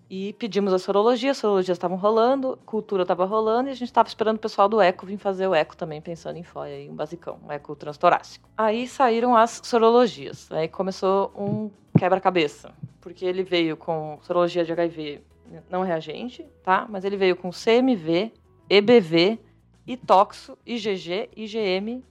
[0.09, 4.07] E pedimos a sorologia, as sorologias estavam rolando, cultura estava rolando, e a gente estava
[4.07, 6.95] esperando o pessoal do eco vir fazer o eco também, pensando em FOIA e um
[6.95, 8.47] basicão, um eco transtorácico.
[8.55, 10.51] Aí saíram as sorologias.
[10.51, 15.21] Aí começou um quebra-cabeça, porque ele veio com sorologia de HIV
[15.69, 16.85] não reagente, tá?
[16.89, 18.31] Mas ele veio com CMV,
[18.69, 19.39] EBV,
[19.87, 22.03] Itoxo, IgG, IgM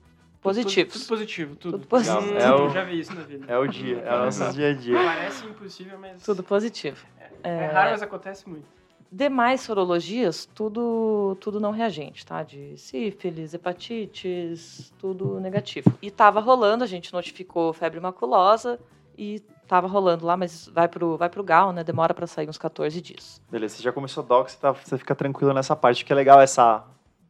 [0.45, 0.93] positivos.
[0.95, 1.73] Tudo positivo, tudo.
[1.79, 2.39] Tudo positivo.
[2.39, 3.45] É o- Eu já vi isso na vida.
[3.53, 4.95] É o dia, é o nosso dia a dia.
[5.03, 6.23] Parece impossível, mas.
[6.23, 7.05] Tudo positivo.
[7.43, 8.65] É, raro, mas acontece muito.
[9.11, 12.43] Demais sorologias, tudo, tudo não reagente, tá?
[12.43, 15.93] De sífilis, hepatites, tudo negativo.
[16.03, 18.79] E tava rolando, a gente notificou febre maculosa
[19.17, 21.85] e tava rolando lá, mas vai pro, vai pro GAL, né?
[21.85, 23.41] Demora para sair uns 14 dias.
[23.49, 26.41] Beleza, você já começou doc, você, tá, você fica tranquilo nessa parte, que é legal
[26.41, 26.85] essa.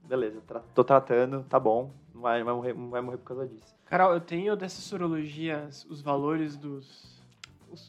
[0.04, 1.90] Beleza, tra- tô tratando, tá bom.
[2.24, 3.74] Vai, vai morrer, vai morrer por causa disso.
[3.84, 7.22] Carol, eu tenho dessas sorologias os valores dos.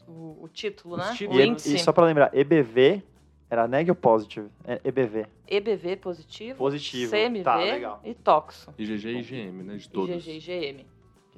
[0.06, 1.14] O, o- título, Os né?
[1.14, 1.40] títulos.
[1.40, 1.74] O E, índice.
[1.74, 3.02] e só pra lembrar, EBV
[3.48, 4.50] era neg ou positive?
[4.66, 5.24] É EBV.
[5.48, 7.10] EBV positivo, Positivo.
[7.12, 7.98] CMV Tá, legal.
[8.04, 8.74] e toxo.
[8.76, 9.76] IgG e IgM, né?
[9.76, 10.14] De todos.
[10.26, 10.86] IgG e IgM.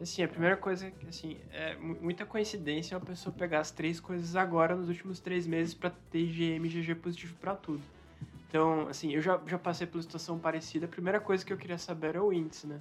[0.00, 4.00] Assim, a primeira coisa que, assim, é mu- muita coincidência uma pessoa pegar as três
[4.00, 7.82] coisas agora nos últimos três meses pra ter IgM e IgG positivo pra tudo.
[8.48, 10.86] Então, assim, eu já, já passei por uma situação parecida.
[10.86, 12.80] A primeira coisa que eu queria saber era o índice, né?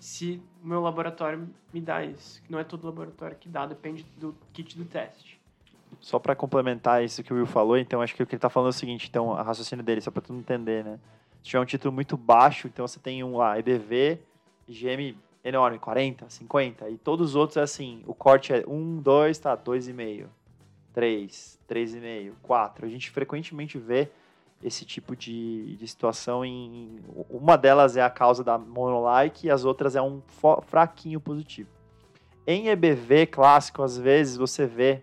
[0.00, 2.42] Se o meu laboratório me dá isso.
[2.42, 5.38] Que não é todo laboratório que dá, depende do kit do teste.
[6.00, 8.48] só para complementar isso que o Will falou, então acho que o que ele está
[8.50, 10.98] falando é o seguinte, então, a raciocínio dele, só para todo mundo entender, né?
[11.42, 14.18] Se tiver um título muito baixo, então você tem um lá, EBV,
[14.66, 19.38] IGM enorme, 40, 50, e todos os outros é assim, o corte é 1, 2,
[19.38, 20.26] tá, 2,5,
[20.92, 22.86] 3, 3,5, 4.
[22.86, 24.10] A gente frequentemente vê
[24.62, 26.98] esse tipo de, de situação em...
[27.28, 30.22] Uma delas é a causa da monolike e as outras é um
[30.66, 31.68] fraquinho positivo.
[32.46, 35.02] Em EBV clássico, às vezes, você vê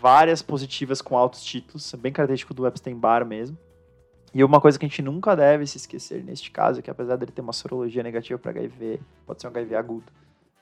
[0.00, 3.58] várias positivas com altos títulos, é bem característico do Epstein-Barr mesmo.
[4.32, 7.16] E uma coisa que a gente nunca deve se esquecer neste caso é que apesar
[7.16, 10.12] dele ter uma sorologia negativa para HIV, pode ser um HIV agudo,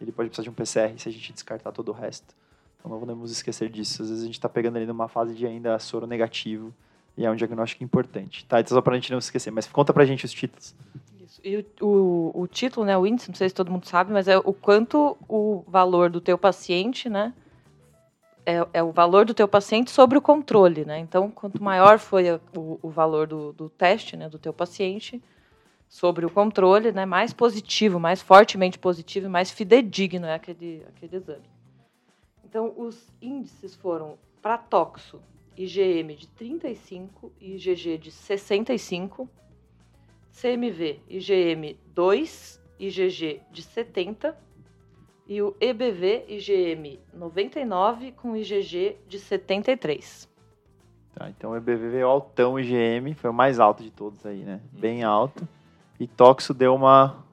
[0.00, 2.35] ele pode precisar de um PCR se a gente descartar todo o resto.
[2.78, 4.02] Então não podemos esquecer disso.
[4.02, 6.72] Às vezes a gente está pegando ele numa fase de ainda soro negativo
[7.18, 8.46] e é um diagnóstico importante.
[8.46, 9.50] Tá, então só para a gente não esquecer.
[9.50, 10.74] Mas conta para a gente os títulos.
[11.20, 11.40] Isso.
[11.44, 14.38] E o, o, título, né, o índice, não sei se todo mundo sabe, mas é
[14.38, 17.35] o quanto o valor do teu paciente, né,
[18.46, 20.98] é, é, o valor do teu paciente sobre o controle, né?
[21.00, 25.20] Então, quanto maior foi o, o valor do, do, teste, né, do teu paciente
[25.88, 31.44] sobre o controle, né, mais positivo, mais fortemente positivo, mais fidedigno é aquele, aquele exame.
[32.44, 35.20] Então, os índices foram para toxo,
[35.59, 39.29] IgM de 35 e IgG de 65,
[40.33, 44.38] CMV, IgM 2, IgG de 70
[45.27, 50.29] e o EBV IgM 99 com IgG de 73.
[51.14, 54.61] Tá, então o EBV veio altão IgM, foi o mais alto de todos aí, né?
[54.73, 54.81] Uhum.
[54.81, 55.47] Bem alto.
[55.99, 57.25] E Toxo deu uma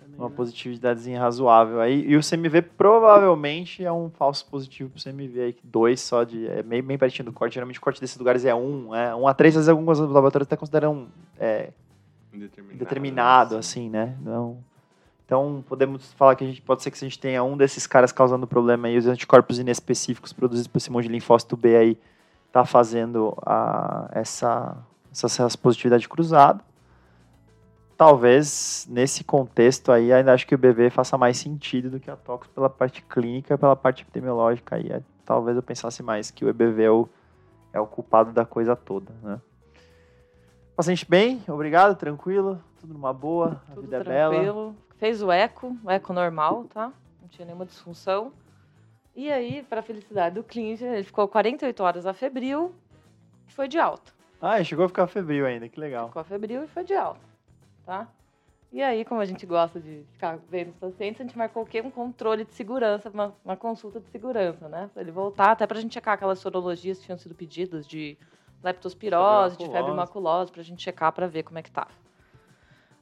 [0.00, 0.34] também, uma né?
[0.34, 2.04] positividadezinha razoável aí.
[2.06, 6.62] E o CMV provavelmente é um falso positivo pro CMV aí, dois só de é
[6.62, 7.54] meio bem pertinho do corte.
[7.54, 10.46] Geralmente o corte desses lugares é um, é um a três, às vezes alguns laboratórios
[10.46, 11.70] até consideram é,
[12.32, 14.16] indeterminado, indeterminado assim, né?
[14.22, 14.70] Não
[15.30, 18.10] então, podemos falar que a gente pode ser que a gente tenha um desses caras
[18.10, 21.98] causando problema aí, os anticorpos inespecíficos produzidos por esse monte de linfócito B aí,
[22.50, 24.76] tá fazendo a, essa,
[25.12, 26.64] essa positividade cruzada.
[28.00, 32.16] Talvez, nesse contexto aí, ainda acho que o BV faça mais sentido do que a
[32.16, 34.90] TOX pela parte clínica e pela parte epidemiológica aí.
[34.90, 37.06] É, talvez eu pensasse mais que o EBV é o,
[37.74, 39.38] é o culpado da coisa toda, né?
[40.74, 44.34] Paciente bem, obrigado, tranquilo, tudo numa boa, a tudo vida tranquilo.
[44.34, 44.74] é bela.
[44.96, 46.90] Fez o eco, o eco normal, tá?
[47.20, 48.32] Não tinha nenhuma disfunção.
[49.14, 52.74] E aí, para felicidade do cliente, ele ficou 48 horas a febril
[53.46, 54.10] e foi de alta.
[54.40, 56.08] Ah, chegou a ficar febril ainda, que legal.
[56.08, 57.20] Ficou febril e foi de alta,
[57.90, 58.06] tá?
[58.72, 61.66] E aí, como a gente gosta de ficar vendo os pacientes, a gente marcou o
[61.66, 61.80] quê?
[61.80, 64.88] Um controle de segurança, uma, uma consulta de segurança, né?
[64.94, 68.16] Pra ele voltar, até pra gente checar aquelas sorologias que tinham sido pedidas de
[68.62, 71.90] leptospirose, de febre maculosa, pra gente checar pra ver como é que tava.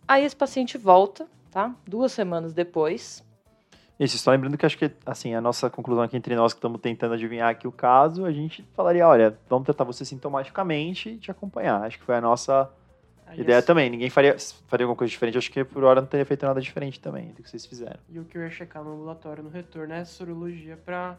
[0.07, 1.74] Aí esse paciente volta, tá?
[1.87, 3.22] Duas semanas depois.
[4.01, 6.81] Isso, só lembrando que acho que, assim, a nossa conclusão aqui entre nós que estamos
[6.81, 11.31] tentando adivinhar aqui o caso, a gente falaria, olha, vamos tratar você sintomaticamente e te
[11.31, 11.83] acompanhar.
[11.83, 12.70] Acho que foi a nossa
[13.31, 13.91] ah, ideia também.
[13.91, 14.37] Ninguém faria,
[14.67, 15.38] faria alguma coisa diferente.
[15.38, 17.99] Acho que por hora não teria feito nada diferente também do que vocês fizeram.
[18.09, 21.17] E o que eu ia checar no ambulatório no retorno é a sorologia para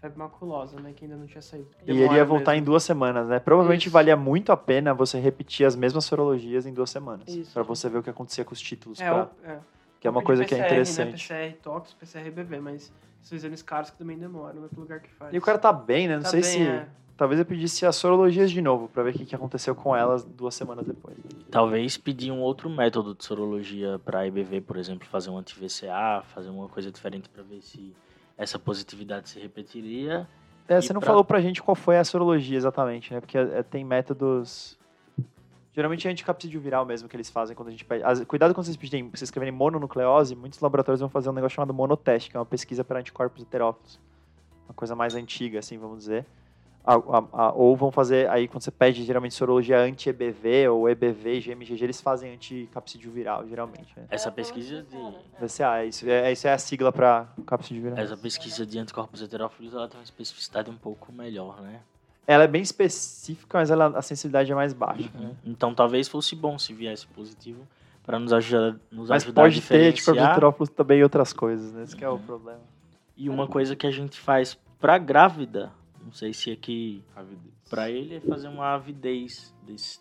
[0.00, 0.92] febre maculosa, né?
[0.94, 1.68] Que ainda não tinha saído.
[1.86, 2.62] E ele ia voltar mesmo.
[2.62, 3.38] em duas semanas, né?
[3.38, 3.92] Provavelmente Isso.
[3.92, 7.24] valia muito a pena você repetir as mesmas sorologias em duas semanas.
[7.52, 9.00] para você ver o que acontecia com os títulos.
[9.00, 9.30] É, pra...
[9.44, 9.58] é.
[10.00, 11.32] Que é uma coisa PCR, que é interessante.
[11.32, 11.50] Né?
[11.50, 15.32] PCR TOX, PCR BB, mas são exames caros que também demoram, é lugar que faz.
[15.32, 16.16] E o cara tá bem, né?
[16.16, 16.62] Não tá sei bem, se.
[16.62, 16.88] É.
[17.22, 20.56] Talvez eu pedisse as sorologias de novo, para ver o que aconteceu com elas duas
[20.56, 21.16] semanas depois.
[21.52, 26.50] Talvez pedir um outro método de sorologia para IBV, por exemplo, fazer um anti-VCA, fazer
[26.50, 27.94] uma coisa diferente para ver se
[28.36, 30.26] essa positividade se repetiria.
[30.66, 31.10] É, você não pra...
[31.10, 33.20] falou pra gente qual foi a sorologia exatamente, né?
[33.20, 34.76] Porque é, tem métodos.
[35.72, 38.02] Geralmente é anticapsídeo viral mesmo que eles fazem quando a gente pede.
[38.02, 38.24] As...
[38.24, 42.30] Cuidado quando vocês pedirem, vocês escreverem mononucleose, muitos laboratórios vão fazer um negócio chamado monoteste,
[42.30, 44.00] que é uma pesquisa para anticorpos heterófilos.
[44.66, 46.26] Uma coisa mais antiga, assim, vamos dizer.
[46.84, 51.40] A, a, a, ou vão fazer, aí quando você pede geralmente sorologia anti-EBV ou EBV,
[51.40, 53.92] GMGG, eles fazem anti-capsídeo viral, geralmente.
[53.96, 54.04] Né?
[54.10, 54.96] Essa pesquisa de...
[55.40, 57.98] VCA, é isso é, isso é a sigla para capsídeo viral.
[57.98, 61.80] Essa pesquisa de anticorpos heterófilos, ela tem uma especificidade um pouco melhor, né?
[62.26, 65.10] Ela é bem específica, mas ela, a sensibilidade é mais baixa.
[65.14, 65.28] Uhum.
[65.28, 65.36] Né?
[65.44, 67.66] Então talvez fosse bom se viesse positivo
[68.04, 69.92] para nos ajudar, nos mas ajudar a diferenciar.
[69.92, 71.84] Mas pode ter anticorpos heterófilos também e outras coisas, né?
[71.84, 72.02] Esse uhum.
[72.02, 72.18] é o uhum.
[72.22, 72.60] problema.
[73.16, 75.70] E uma coisa que a gente faz para grávida
[76.04, 77.02] não sei se aqui.
[77.68, 80.00] Para ele é fazer uma avidez desse,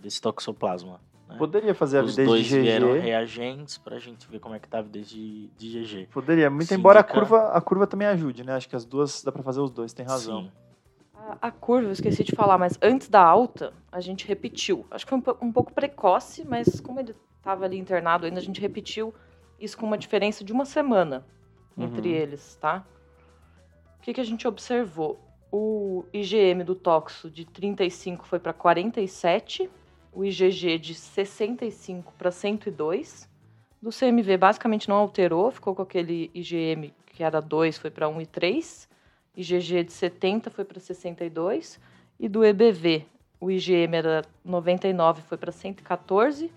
[0.00, 1.00] desse toxoplasma.
[1.28, 1.36] Né?
[1.36, 2.42] Poderia fazer a avidez de GG.
[2.42, 5.48] Os dois vieram reagentes para a gente ver como é que tá a avidez de,
[5.56, 6.08] de GG.
[6.10, 8.54] Poderia, muito Sim, embora a curva, a curva também ajude, né?
[8.54, 10.44] Acho que as duas, dá para fazer os dois, tem razão.
[10.44, 10.52] Sim.
[11.14, 14.86] A, a curva, eu esqueci de falar, mas antes da alta, a gente repetiu.
[14.90, 18.42] Acho que foi um, um pouco precoce, mas como ele estava ali internado ainda, a
[18.42, 19.14] gente repetiu
[19.58, 21.24] isso com uma diferença de uma semana
[21.76, 22.14] entre uhum.
[22.14, 22.84] eles, tá?
[23.98, 25.20] O que, que a gente observou?
[25.52, 29.68] O IgM do toxo de 35 foi para 47,
[30.12, 33.28] o IgG de 65 para 102.
[33.82, 38.88] Do CMV basicamente não alterou, ficou com aquele IgM que era 2, foi para 1,3.
[39.36, 41.80] IgG de 70 foi para 62.
[42.18, 43.06] E do EBV,
[43.40, 46.50] o IgM era 99, foi para 114.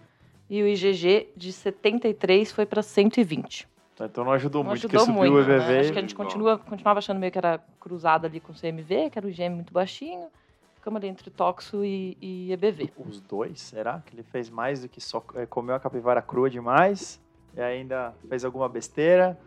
[0.49, 3.67] E o IgG de 73 foi para 120.
[4.06, 5.56] Então não ajudou Não muito, ajudou porque subiu muito, o né?
[5.58, 5.80] EBV.
[5.80, 9.10] Acho que a gente continua, continuava achando meio que era cruzado ali com o CMV,
[9.10, 10.28] que era o IgM muito baixinho.
[10.76, 12.92] Ficamos ali entre toxo e, e EBV.
[12.98, 14.02] Os dois, será?
[14.06, 17.22] Que ele fez mais do que só é, comeu a capivara crua demais
[17.56, 19.39] e ainda fez alguma besteira,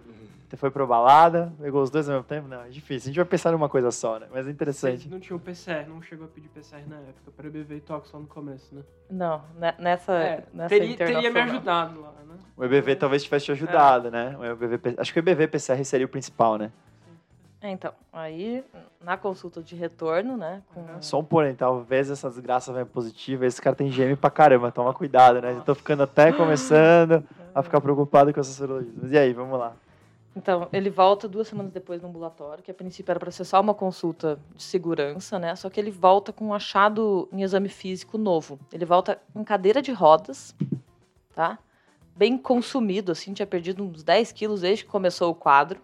[0.57, 2.49] foi pra balada, pegou os dois ao mesmo tempo?
[2.49, 3.09] Não, é difícil.
[3.09, 4.27] A gente vai pensar numa coisa só, né?
[4.33, 5.09] Mas é interessante.
[5.09, 8.21] não tinham PCR, não chegou a pedir PCR na época, para beber e tox lá
[8.21, 8.83] no começo, né?
[9.11, 12.25] Não, ne- nessa, É, nessa teria, teria me ajudado lá, né?
[12.57, 14.35] O EBV talvez tivesse te ajudado, né?
[14.38, 16.73] O EBV, acho que o EBV PCR seria o principal, né?
[17.61, 18.62] É, então, aí
[19.03, 20.62] na consulta de retorno, né?
[20.73, 20.81] Com...
[20.81, 21.03] Uhum.
[21.03, 23.45] Só um porém, talvez essa desgraça venha positiva.
[23.45, 25.53] Esse cara tem gêmeo pra caramba, toma cuidado, né?
[25.53, 28.95] Eu tô ficando até começando a ficar preocupado com essas sorologias.
[28.97, 29.75] Mas e aí, vamos lá.
[30.37, 33.59] Então, ele volta duas semanas depois no ambulatório, que a princípio era para ser só
[33.59, 35.57] uma consulta de segurança, né?
[35.57, 38.59] Só que ele volta com um achado em exame físico novo.
[38.71, 40.55] Ele volta em cadeira de rodas,
[41.35, 41.59] tá?
[42.16, 45.81] Bem consumido, assim, tinha perdido uns 10 quilos desde que começou o quadro.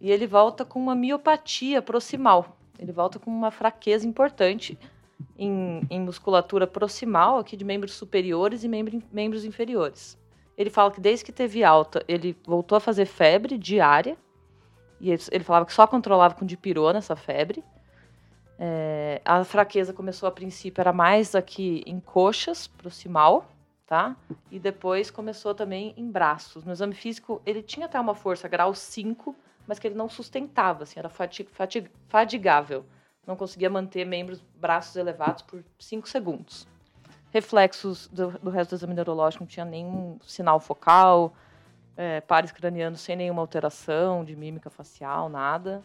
[0.00, 2.58] E ele volta com uma miopatia proximal.
[2.78, 4.76] Ele volta com uma fraqueza importante
[5.38, 10.18] em, em musculatura proximal, aqui de membros superiores e membro- membros inferiores.
[10.58, 14.16] Ele fala que desde que teve alta, ele voltou a fazer febre diária.
[15.00, 17.62] E ele, ele falava que só controlava com dipirona essa febre.
[18.58, 23.46] É, a fraqueza começou a princípio, era mais aqui em coxas, proximal,
[23.86, 24.16] tá?
[24.50, 26.64] E depois começou também em braços.
[26.64, 29.34] No exame físico, ele tinha até uma força grau 5,
[29.66, 32.84] mas que ele não sustentava, assim, era fati- fati- fadigável.
[33.26, 36.66] Não conseguia manter membros, braços elevados por 5 segundos
[37.36, 41.34] reflexos do, do resto do exame neurológico, não tinha nenhum sinal focal,
[41.94, 45.82] é, pares cranianos sem nenhuma alteração de mímica facial, nada.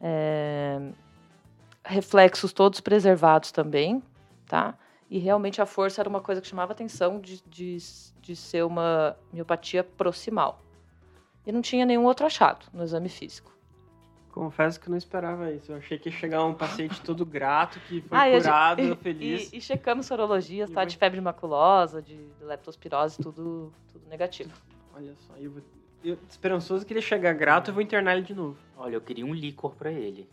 [0.00, 0.78] É,
[1.84, 4.00] reflexos todos preservados também,
[4.46, 4.74] tá?
[5.08, 7.76] E realmente a força era uma coisa que chamava atenção de, de,
[8.20, 10.60] de ser uma miopatia proximal.
[11.46, 13.54] E não tinha nenhum outro achado no exame físico.
[14.32, 15.72] Confesso que eu não esperava isso.
[15.72, 18.96] Eu achei que ia chegar um paciente todo grato, que foi Ah, e curado, gente-
[18.98, 19.52] feliz.
[19.52, 20.80] E, e checamos sorologias, E tá?
[20.80, 24.50] vai- De febre maculosa, de, leptospirose, tudo, tudo negativo.
[24.92, 25.62] Olha só, eu, vou-
[26.04, 28.58] eu esperançoso que ele chegar grato, eu vou internar ele de novo.
[28.76, 30.28] Olha, eu queria um licor pra ele.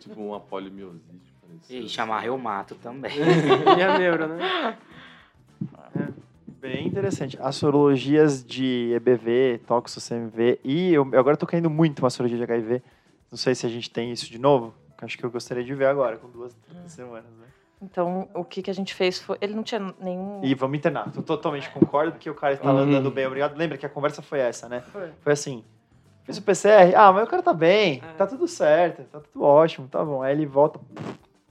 [0.00, 1.33] Tipo uma polimiosite.
[1.68, 3.12] E chamar reumato também.
[3.78, 4.78] e a neuro, né?
[6.60, 7.38] Bem interessante.
[7.42, 12.38] As sorologias de EBV, toxo, CMV e eu, eu agora tô caindo muito uma sorologia
[12.38, 12.82] de HIV.
[13.30, 14.74] Não sei se a gente tem isso de novo.
[14.96, 17.46] que Acho que eu gostaria de ver agora, com duas três semanas, né?
[17.82, 19.36] Então, o que, que a gente fez foi.
[19.42, 20.40] Ele não tinha nenhum.
[20.42, 21.12] E vamos internar.
[21.14, 22.78] Eu totalmente concordo, porque o cara está Uhum.
[22.78, 23.54] andando bem, obrigado.
[23.58, 24.80] Lembra que a conversa foi essa, né?
[24.90, 25.10] Foi.
[25.20, 25.62] Foi assim.
[26.24, 28.12] Fiz o PCR, ah, mas o cara tá bem, É.
[28.14, 30.22] tá tudo certo, tá tudo ótimo, tá bom.
[30.22, 30.80] Aí ele volta,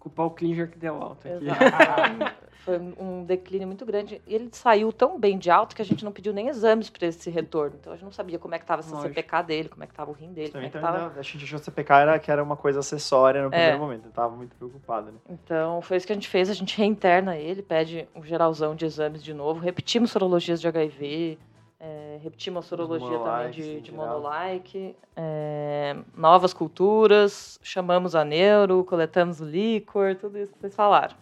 [0.03, 1.45] Culpar o Klinger que deu alta aqui.
[2.65, 4.21] Foi um declínio muito grande.
[4.27, 7.07] E ele saiu tão bem de alto que a gente não pediu nem exames para
[7.07, 7.77] esse retorno.
[7.79, 9.13] Então a gente não sabia como é que estava essa Lógico.
[9.13, 10.97] CPK dele, como é que estava o rim dele, como é que tava...
[10.97, 13.79] não, a gente achou que o CPK era, que era uma coisa acessória no primeiro
[13.79, 14.05] momento.
[14.05, 15.17] Eu tava muito preocupado, né?
[15.29, 16.49] Então foi isso que a gente fez.
[16.49, 21.39] A gente reinterna ele, pede um geralzão de exames de novo, repetimos sorologias de HIV,
[21.85, 28.85] é, repetimos a sorologia também de, em de monolike, é, novas culturas, chamamos a neuro,
[28.85, 31.13] coletamos o líquor, tudo isso que vocês falaram.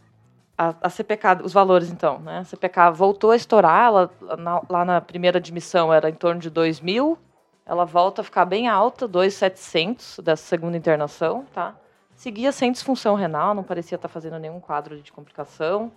[0.55, 2.39] A, a CPK, os valores então, né?
[2.39, 6.51] A CPK voltou a estourar, ela, na- lá na primeira admissão era em torno de
[6.51, 7.17] 2 mil,
[7.65, 11.75] ela volta a ficar bem alta, 2,700 dessa segunda internação, tá?
[12.13, 15.91] Seguia sem disfunção renal, não parecia estar fazendo nenhum quadro de complicação.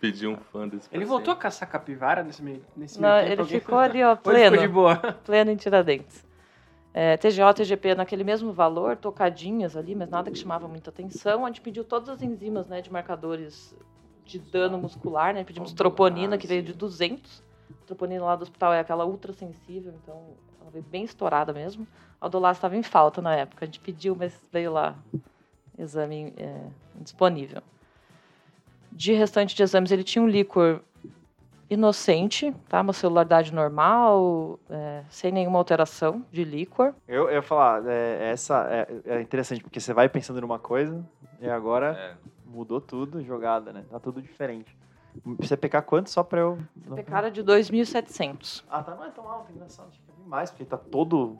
[0.00, 1.06] Pedi um fã desse Ele paciente.
[1.08, 3.32] voltou a caçar capivara nesse meio, nesse Não, meio tempo?
[3.42, 4.96] ele ficou fez- ali, ó, ele ficou pleno, de boa?
[5.24, 6.24] pleno em Tiradentes.
[6.94, 11.44] É, TGO, TGP naquele mesmo valor, tocadinhas ali, mas nada que chamava muita atenção.
[11.44, 13.74] A gente pediu todas as enzimas né, de marcadores
[14.24, 15.44] de dano muscular, né?
[15.44, 17.42] Pedimos troponina, que veio de 200.
[17.82, 21.86] A troponina lá do hospital é aquela ultra sensível, então ela veio bem estourada mesmo.
[22.20, 24.96] A Odolase estava em falta na época, a gente pediu, mas veio lá
[25.78, 26.60] exame é,
[26.98, 27.62] indisponível.
[28.98, 30.80] De restante de exames, ele tinha um líquor
[31.70, 32.80] inocente, tá?
[32.80, 36.92] Uma celularidade normal, é, sem nenhuma alteração de líquor.
[37.06, 41.00] Eu, eu ia falar, é, essa é, é interessante, porque você vai pensando numa coisa
[41.40, 43.84] e agora É, mudou tudo, jogada, né?
[43.88, 44.76] Tá tudo diferente.
[45.44, 46.58] CPK quanto só pra eu...
[46.88, 48.64] CPK era de 2.700.
[48.68, 49.90] Ah, tá, não é tão alto, engraçado.
[49.90, 51.38] Acho que é mais, porque tá todo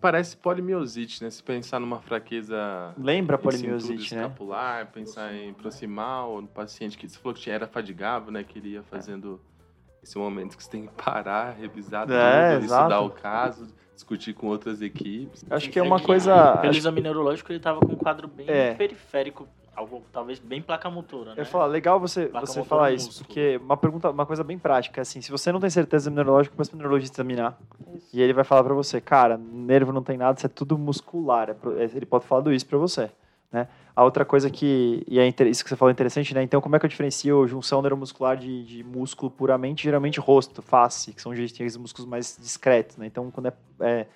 [0.00, 1.30] Parece polimiosite, né?
[1.30, 2.92] Se pensar numa fraqueza.
[2.98, 4.22] Lembra polimiosite, né?
[4.22, 8.42] escapular, pensar em proximal, no paciente que você falou que tinha, era fadigável, né?
[8.42, 9.40] Que ele ia fazendo
[10.02, 14.48] esse momento que você tem que parar, revisar É, tudo, estudar o caso, discutir com
[14.48, 15.44] outras equipes.
[15.48, 16.56] Acho que é uma coisa.
[16.58, 18.74] Pelo acho- exame neurológico, ele tava com um quadro bem É.
[18.74, 21.34] periférico, algo talvez bem placa motora, né?
[21.36, 23.26] Eu ia falar, legal você, Placa você falar do isso, músculo.
[23.26, 26.56] porque uma pergunta, uma coisa bem prática, assim, se você não tem certeza do neurológico,
[26.56, 27.58] peça pro neurologista examinar.
[27.94, 28.08] Isso.
[28.12, 31.50] E ele vai falar pra você, cara, nervo não tem nada, isso é tudo muscular.
[31.50, 33.10] é pro- é- ele pode falar isso pra você,
[33.52, 33.68] né?
[33.94, 36.42] A outra coisa que, e é isso que você falou é interessante, né?
[36.42, 41.12] Então, como é que eu diferencio junção neuromuscular de, de músculo puramente, geralmente rosto, face,
[41.12, 41.38] que são os
[41.76, 43.06] os músculos mais discretos, né?
[43.06, 44.06] Então, quando é, é-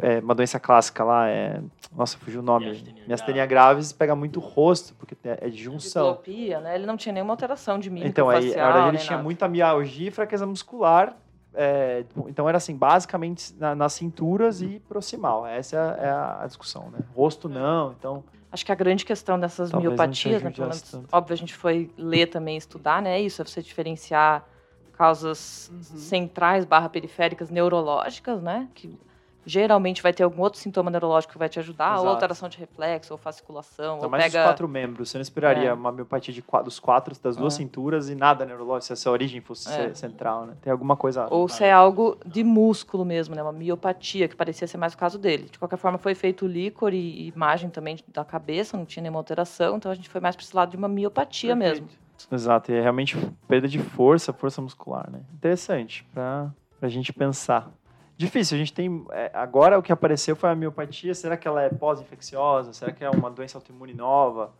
[0.00, 1.60] é uma doença clássica lá, é...
[1.94, 2.66] Nossa, fugiu o nome.
[3.06, 6.08] Miastenia graves, pega muito rosto, porque é de junção.
[6.10, 6.74] Diplopia, né?
[6.74, 9.22] Ele não tinha nenhuma alteração de mímica Então, aí, facial, na verdade, ele tinha nada.
[9.22, 11.16] muita mialgia e fraqueza muscular.
[11.58, 15.46] é, então, era assim, basicamente na- nas cinturas e proximal.
[15.46, 16.98] Essa é a, a discussão, né?
[17.14, 18.22] Rosto não, então...
[18.52, 22.26] Acho que a grande questão dessas Talvez miopatias, né, menos, óbvio, a gente foi ler
[22.26, 23.18] também, estudar, né?
[23.20, 24.44] Isso, é você diferenciar
[24.92, 25.82] causas Uhum.
[25.98, 28.68] centrais barra periféricas neurológicas, né?
[28.74, 28.98] Que
[29.46, 32.08] geralmente vai ter algum outro sintoma neurológico que vai te ajudar, ou Exato.
[32.08, 34.40] alteração de reflexo, ou fasciculação, São ou mais pega...
[34.40, 35.08] os quatro membros.
[35.08, 35.72] Você não esperaria É.
[35.72, 37.58] uma miopatia de quatro, dos quatro, das duas É.
[37.58, 39.94] cinturas e nada neurológico, se essa origem fosse É.
[39.94, 40.54] central, né?
[40.60, 41.28] Tem alguma coisa...
[41.30, 43.42] Ou se é algo de músculo mesmo, né?
[43.42, 45.44] Uma miopatia, que parecia ser mais o caso dele.
[45.50, 49.76] De qualquer forma, foi feito líquor e imagem também da cabeça, não tinha nenhuma alteração,
[49.76, 51.86] então a gente foi mais para esse lado de uma miopatia mesmo.
[51.86, 52.06] Perfeito.
[52.32, 53.16] Exato, e é realmente
[53.46, 55.20] perda de força, força muscular, né?
[55.34, 57.70] Interessante, pra, pra gente pensar.
[58.16, 59.04] Difícil, a gente tem.
[59.12, 61.14] é, agora o que apareceu foi a miopatia.
[61.14, 62.72] Será que ela é pós-infecciosa?
[62.72, 64.52] Será que é uma doença autoimune nova?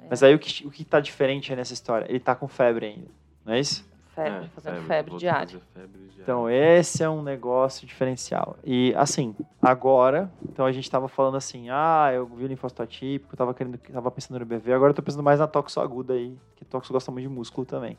[0.00, 0.06] É.
[0.08, 2.06] Mas aí o que, o que tá diferente aí nessa história?
[2.08, 3.08] Ele tá com febre ainda,
[3.44, 3.84] não é isso?
[4.14, 5.46] Febre, É, fazendo febre, a diária.
[5.46, 6.22] fazer febre diária.
[6.22, 8.56] Então, esse é um negócio diferencial.
[8.64, 13.36] E, assim, agora, então a gente tava falando assim, ah, eu vi o linfócito atípico,
[13.36, 16.34] tava, querendo, tava pensando no BV, agora eu tô pensando mais na toxo aguda aí,
[16.56, 17.98] que toxo gosta muito de músculo também.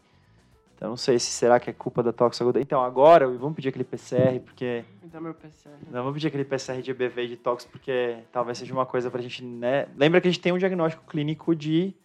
[0.78, 2.62] Então, não sei se será que é culpa da toxo aguda.
[2.62, 4.86] Então, agora, vamos pedir aquele PCR, porque...
[5.06, 5.68] Dá meu PC.
[5.90, 9.10] Não, vamos pedir aquele PCR de EBV e de tox, porque talvez seja uma coisa
[9.10, 9.88] pra gente, né...
[9.98, 11.96] Lembra que a gente tem um diagnóstico clínico de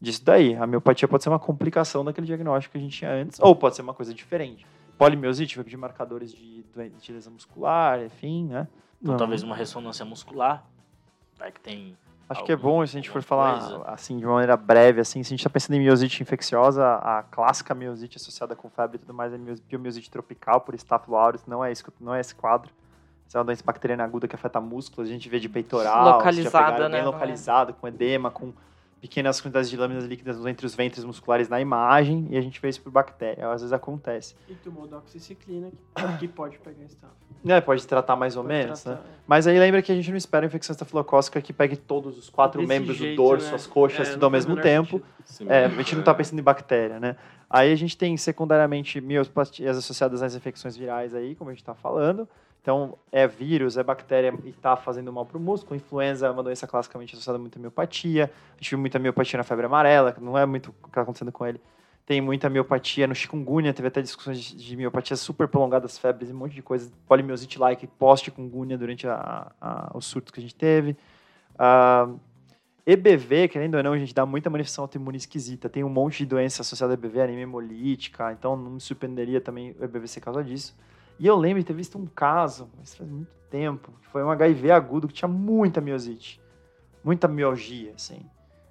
[0.00, 0.56] disso daí.
[0.56, 3.76] A miopatia pode ser uma complicação daquele diagnóstico que a gente tinha antes, ou pode
[3.76, 4.66] ser uma coisa diferente.
[4.98, 6.64] Polimiosite, vai pedir marcadores de,
[7.00, 8.66] de lesão muscular, enfim, né?
[9.00, 9.18] Então, Não.
[9.18, 10.66] talvez uma ressonância muscular.
[11.38, 11.96] Vai que tem.
[12.28, 13.82] Acho que é bom se a gente for falar coisa.
[13.86, 17.22] assim de uma maneira breve, assim, se a gente está pensando em miosite infecciosa, a
[17.30, 21.42] clássica miosite associada com febre e tudo mais é mios- piomiosite tropical por Staphylo aureus,
[21.46, 22.70] não é isso, que- não é esse quadro.
[23.28, 26.72] Essa é uma doença bacteriana aguda que afeta músculos, a gente vê de peitoral, Localizada,
[26.72, 27.04] bem né, não é?
[27.04, 28.52] localizado, com edema, com
[29.00, 32.68] pequenas quantidades de lâminas líquidas entre os ventres musculares na imagem, e a gente vê
[32.68, 34.34] isso por bactéria, às vezes acontece.
[34.48, 35.70] E tomou doxiciclina,
[36.18, 37.14] que, pode pegar estafa.
[37.44, 39.06] Né, pode tratar mais ou Pode menos, tratar, né?
[39.08, 39.16] é.
[39.26, 42.60] Mas aí lembra que a gente não espera infecção estafilocócica que pegue todos os quatro
[42.60, 43.54] Desse membros jeito, do dorso, né?
[43.54, 45.00] as coxas, É, tudo ao mesmo tempo.
[45.24, 46.14] Sim, É, a gente não está é.
[46.14, 47.16] pensando em bactéria, né?
[47.48, 51.74] Aí a gente tem secundariamente miopatias associadas às infecções virais aí, como a gente está
[51.74, 52.28] falando.
[52.66, 55.76] Então, é vírus, é bactéria e está fazendo mal para o músculo.
[55.76, 58.24] Influenza é uma doença classicamente associada a muita miopatia.
[58.24, 61.02] A gente viu muita miopatia na febre amarela, que não é muito o que está
[61.02, 61.60] acontecendo com ele.
[62.04, 66.38] Tem muita miopatia no chikungunya, teve até discussões de, miopatias super prolongadas, febres e um
[66.38, 66.90] monte de coisa.
[67.06, 70.96] Polimiosite-like pós-chikungunya durante a, a, o surto que a gente teve.
[71.56, 72.08] Ah,
[72.84, 75.68] EBV, querendo ou não, a gente dá muita manifestação autoimune esquisita.
[75.68, 79.76] Tem um monte de doença associada a EBV, anemia hemolítica, então não me surpreenderia também
[79.78, 80.74] o EBV ser causa disso.
[81.18, 84.30] E eu lembro de ter visto um caso, isso faz muito tempo, que foi um
[84.30, 86.40] HIV agudo que tinha muita miosite,
[87.02, 88.20] muita mialgia, assim.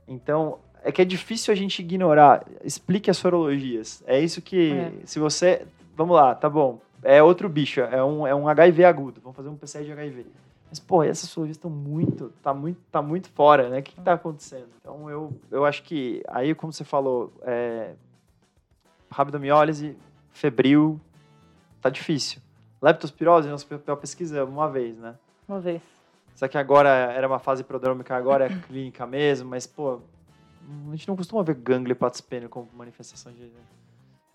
[0.07, 2.45] Então, é que é difícil a gente ignorar.
[2.63, 4.03] Explique as sorologias.
[4.05, 4.91] É isso que, É.
[5.05, 5.65] se você...
[5.95, 6.79] Vamos lá, tá bom.
[7.01, 9.21] É outro bicho, é um, é um HIV agudo.
[9.21, 10.25] Vamos fazer um PCR de HIV.
[10.69, 13.79] Mas, pô, essas sorologias estão muito, tá muito, tá muito fora, né?
[13.79, 14.67] O que, que tá acontecendo?
[14.81, 17.93] Então, eu, eu acho que, aí, como você falou, é,
[19.09, 19.95] rabdomiólise,
[20.31, 20.99] febril,
[21.85, 22.41] tá difícil.
[22.81, 25.15] Leptospirose, nós pe- pesquisamos uma vez, né?
[25.47, 25.81] Uma vez.
[26.35, 30.01] Só que agora era uma fase prodrômica, agora é clínica mesmo, mas, pô,
[30.87, 33.51] a gente não costuma ver gânglio hepatospênio como manifestação de...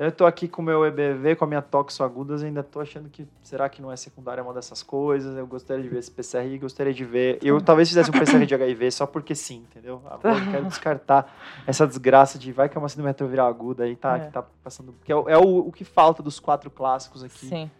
[0.02, 3.10] Eu tô aqui com o meu EBV, com a minha toxo agudas, ainda tô achando
[3.10, 5.36] que, será que não é secundária uma dessas coisas?
[5.36, 7.38] Eu gostaria de ver esse PCR e gostaria de ver...
[7.42, 10.00] Eu talvez fizesse um PCR de HIV só porque sim, entendeu?
[10.06, 11.36] Agora eu quero descartar
[11.66, 14.20] essa desgraça de vai que é uma síndrome retroviral aguda aí, tá, É.
[14.20, 14.92] que tá passando...
[14.94, 17.46] Porque é, o- é o, o que falta dos quatro clássicos aqui.
[17.46, 17.70] Sim.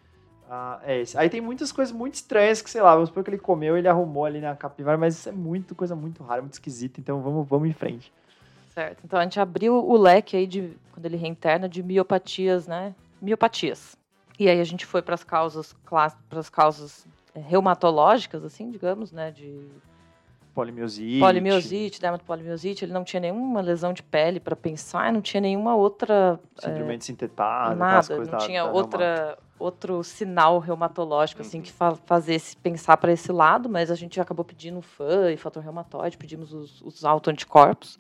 [0.51, 1.17] Ah, é esse.
[1.17, 3.89] Aí tem muitas coisas muito estranhas que, sei lá, vamos supor que ele comeu ele
[3.89, 7.49] arrumou ali na capivara, mas isso é muito coisa muito rara, muito esquisita, então vamos,
[7.49, 8.13] vamos em frente.
[8.71, 9.01] Certo.
[9.05, 12.95] Então a gente abriu o leque aí de quando ele reinterna de miopatias, né?
[13.21, 13.97] Miopatias.
[14.39, 15.75] E aí a gente foi para as causas
[16.29, 19.31] para as causas é, reumatológicas, assim, digamos, né?
[19.31, 19.69] De
[20.55, 21.21] Polimiosite.
[21.21, 22.85] polimiosite, dermatopolimiosite.
[22.85, 27.05] Ele não tinha nenhuma lesão de pele para pensar, não tinha nenhuma outra Síndrome de
[27.05, 31.63] sintetado, aquelas nada, não da- tinha da outra outro sinal reumatológico assim Uhum.
[31.65, 35.63] que fa fazesse pensar para esse lado, mas a gente acabou pedindo FAN e fator
[35.63, 37.99] reumatoide, pedimos os, os autoanticorpos.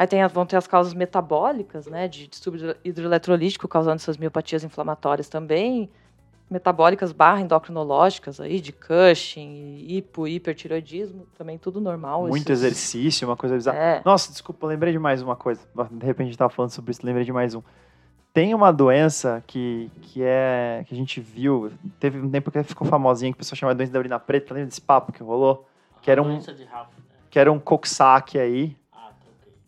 [0.00, 5.28] Aí tem, vão ter as causas metabólicas, né, de distúrbio hidroeletrolítico causando essas miopatias inflamatórias
[5.28, 5.90] também,
[6.50, 12.26] metabólicas barra endocrinológicas aí de Cushing, hipo, hipertiroidismo, também tudo normal.
[12.26, 13.76] Muito esses- exercício, uma coisa bizarra.
[13.78, 14.02] É.
[14.02, 15.60] Nossa, desculpa, lembrei de mais uma coisa.
[15.90, 17.60] De repente a gente tava falando sobre isso, lembrei de mais um.
[18.32, 22.86] Tem uma doença que, que é que a gente viu, teve um tempo que ficou
[22.86, 25.68] famosinha, que o pessoal chamava de doença da urina preta, lembra desse papo que rolou?
[26.00, 27.04] Que era um- Doença de Rafa, né?
[27.28, 28.79] Que era um coxsackie aí.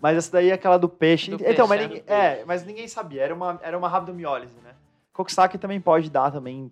[0.03, 1.30] Mas essa daí é aquela do peixe.
[1.30, 1.86] Do então, peixe, mas é.
[1.86, 3.22] ninguém, é, mas ninguém sabia.
[3.22, 4.72] Era uma, era uma rabdomiólise, né?
[5.12, 6.68] Coxsackie também pode dar também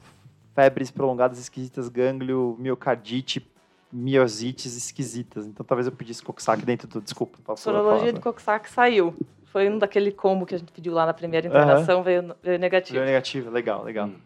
[0.53, 3.49] febres prolongadas esquisitas, gânglio, miocardite,
[3.93, 5.47] miosites esquisitas.
[5.47, 7.01] Então talvez eu pedisse Coxsackie dentro do...
[7.01, 7.39] Desculpa.
[7.45, 9.15] posso Sorologia do Coxsackie saiu.
[9.45, 12.99] Foi um daquele combo que a gente pediu lá na primeira internação, veio, veio negativo.
[12.99, 14.09] Deu negativo, legal, legal.
[14.09, 14.17] Hum.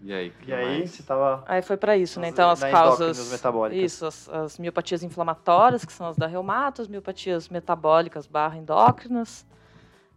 [0.00, 0.30] E aí?
[0.30, 0.90] que E aí, mais?
[0.90, 2.28] você tava Aí foi para isso, né?
[2.28, 3.30] Então as causas.
[3.30, 3.92] metabólicas.
[3.92, 9.46] Isso, as, as miopatias inflamatórias, que são as da reumato, as miopatias metabólicas barra endócrinas.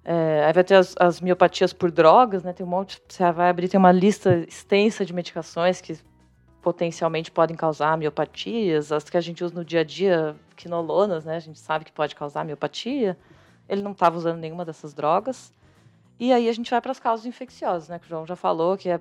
[0.04, 2.54] É, aí vai ter as, as miopatias por drogas, né?
[2.54, 3.02] Tem um monte.
[3.08, 5.98] Você vai abrir, tem uma lista extensa de medicações que
[6.62, 11.38] potencialmente podem causar miopatias, as que a gente usa no dia a dia, quinolonas, né?
[11.38, 13.18] A gente sabe que pode causar miopatia.
[13.68, 15.54] Ele não estava usando nenhuma dessas drogas.
[16.20, 17.98] E aí a gente vai para as causas infecciosas, né?
[17.98, 19.00] Que o João já falou, que é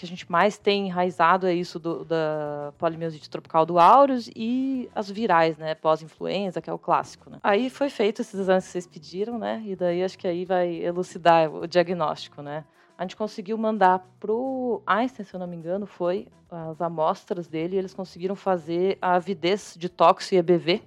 [0.00, 4.88] que a gente mais tem enraizado é isso do- da polimiosite tropical do aureus e
[4.94, 5.74] as virais, né?
[5.74, 7.38] Pós-influenza, que é o clássico, né?
[7.42, 9.62] Aí foi feito esses exames que vocês pediram, né?
[9.66, 12.64] E daí acho que aí vai elucidar o diagnóstico, né?
[12.96, 17.76] A gente conseguiu mandar pro Einstein, se eu não me engano, foi as amostras dele,
[17.76, 20.82] e eles conseguiram fazer a avidez de toxo e EBV.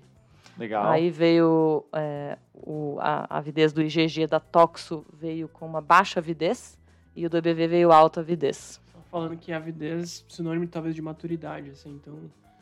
[0.57, 0.86] legal.
[0.91, 6.20] Aí veio é, o- a, a avidez do IgG da toxo veio com uma baixa
[6.20, 6.78] avidez
[7.16, 8.80] e o do EBV veio alta avidez.
[9.14, 11.91] Falando que avidez, sinônimo talvez de maturidade, assim.
[11.91, 12.18] Então,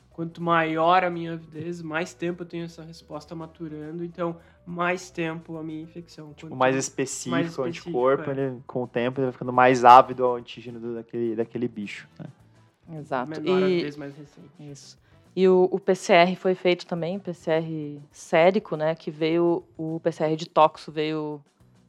[0.09, 4.03] quanto maior a minha avidez, mais tempo eu tenho essa resposta maturando.
[4.03, 4.35] Então,
[4.65, 6.33] mais tempo a minha infecção.
[6.33, 8.33] Tipo, mais específico, mais o específico, anticorpo, é.
[8.33, 12.05] ele, com o tempo, ele vai ficando mais ávido ao antígeno daquele, daquele bicho.
[12.19, 12.25] né?
[12.99, 13.29] Exato.
[13.29, 14.49] menor a E, avidez mais recente.
[14.59, 14.99] isso.
[15.33, 18.93] E o, o PCR foi feito também, PCR sérico, né?
[18.93, 21.39] Que veio, o PCR de toxo veio,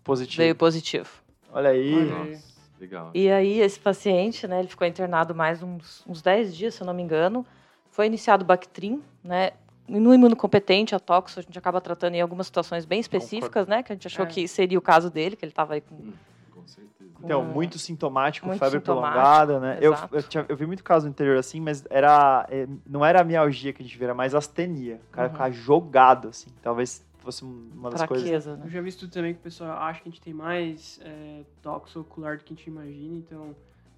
[0.05, 0.37] Positivo.
[0.37, 1.11] veio positivo.
[1.53, 1.93] Olha aí.
[1.93, 2.52] Olha aí.
[2.83, 3.11] Legal.
[3.15, 6.87] E aí, esse paciente, né, ele ficou internado mais uns, uns 10 dias, se eu
[6.87, 7.47] não me engano.
[7.93, 9.53] Foi iniciado o Bactrim, né?
[9.87, 13.85] No imunocompetente, a toxo, a gente acaba tratando em algumas situações bem específicas, né?
[13.85, 14.29] Que a gente achou É.
[14.29, 15.97] que seria o caso dele, que ele estava aí com...
[16.53, 17.11] Com certeza.
[17.23, 19.79] Então, com- muito sintomático, Muito febre sintomático, prolongada, né?
[19.81, 23.21] Eu, eu, tinha- eu vi muito caso no interior assim, mas era é, não era
[23.21, 25.01] a mialgia que a gente via, era mais astenia.
[25.09, 25.35] O cara Uhum.
[25.35, 26.51] ficava jogado, assim.
[26.61, 28.27] Talvez fosse uma das coisas.
[28.27, 28.67] fraqueza, né?
[28.67, 31.43] Eu já vi isso também que o pessoal acha que a gente tem mais é,
[31.63, 33.55] toxo ocular do que a gente imagina, então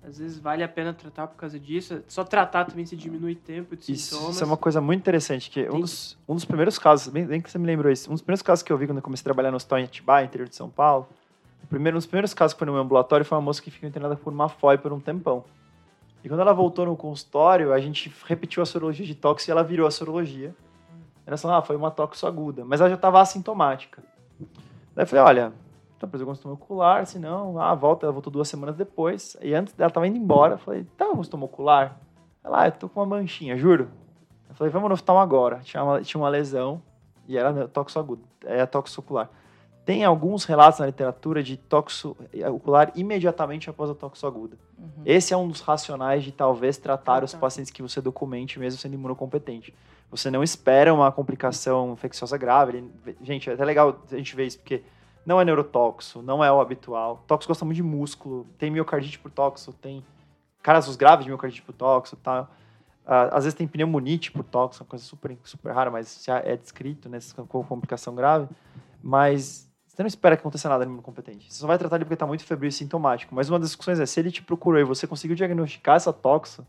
[0.07, 2.03] às vezes vale a pena tratar por causa disso.
[2.07, 4.35] Só tratar também se diminui tempo de Isso, sintomas.
[4.35, 7.41] isso é uma coisa muito interessante, que um dos, um dos primeiros casos, bem, bem
[7.41, 9.23] que você me lembrou isso, um dos primeiros casos que eu vi quando eu comecei
[9.23, 11.09] a trabalhar no hospital em Atibaia, interior de São Paulo,
[11.63, 13.71] o primeiro, um dos primeiros casos que foi no meu ambulatório foi uma moça que
[13.71, 15.43] ficou internada por uma FOI por um tempão.
[16.23, 19.63] E quando ela voltou no consultório, a gente repetiu a sorologia de tóxico e ela
[19.63, 20.55] virou a sorologia.
[21.27, 24.03] Ela falou, ah, foi uma tóxico aguda, mas ela já estava assintomática.
[24.95, 25.53] Daí eu falei, olha,
[25.99, 29.37] tá preso com estômago ocular, se não, ah, volta, ela voltou duas semanas depois.
[29.41, 31.99] E antes dela tava indo embora, eu falei, tá com estômago ocular?
[32.43, 33.89] Ela, ah, eu tô com uma manchinha, juro.
[34.49, 35.61] Eu falei, vamos no hospital agora.
[35.61, 36.81] Tinha uma, tinha uma lesão
[37.27, 39.31] e era toxo agudo, é toxo ocular.
[39.85, 42.17] Tem alguns relatos na literatura de toxo
[42.53, 44.57] ocular imediatamente após a toxo aguda.
[44.79, 45.03] Uhum.
[45.05, 48.95] Esse é um dos racionais de talvez tratar os pacientes que você documente mesmo sendo
[48.95, 49.75] imunocompetente.
[50.17, 52.79] Você não espera uma complicação infecciosa grave.
[52.79, 54.83] Ele- gente, é até legal a gente ver isso, porque
[55.27, 57.25] não é neurotóxico, não é o habitual.
[57.27, 60.05] Tóxico gosta muito de músculo, tem miocardite por tóxico, tem
[60.63, 62.49] casos graves de miocardite por tóxico, tá?
[63.07, 67.09] Às vezes tem pneumonite por tóxico, uma coisa super, super rara, mas já é descrito,
[67.09, 68.49] né, com complicação grave.
[69.03, 71.53] Mas você não espera que aconteça nada no imunocompetente.
[71.53, 73.35] Você só vai tratar ele porque está muito febril e sintomático.
[73.35, 76.67] Mas uma das discussões é, se ele te procurou e você conseguiu diagnosticar essa toxo,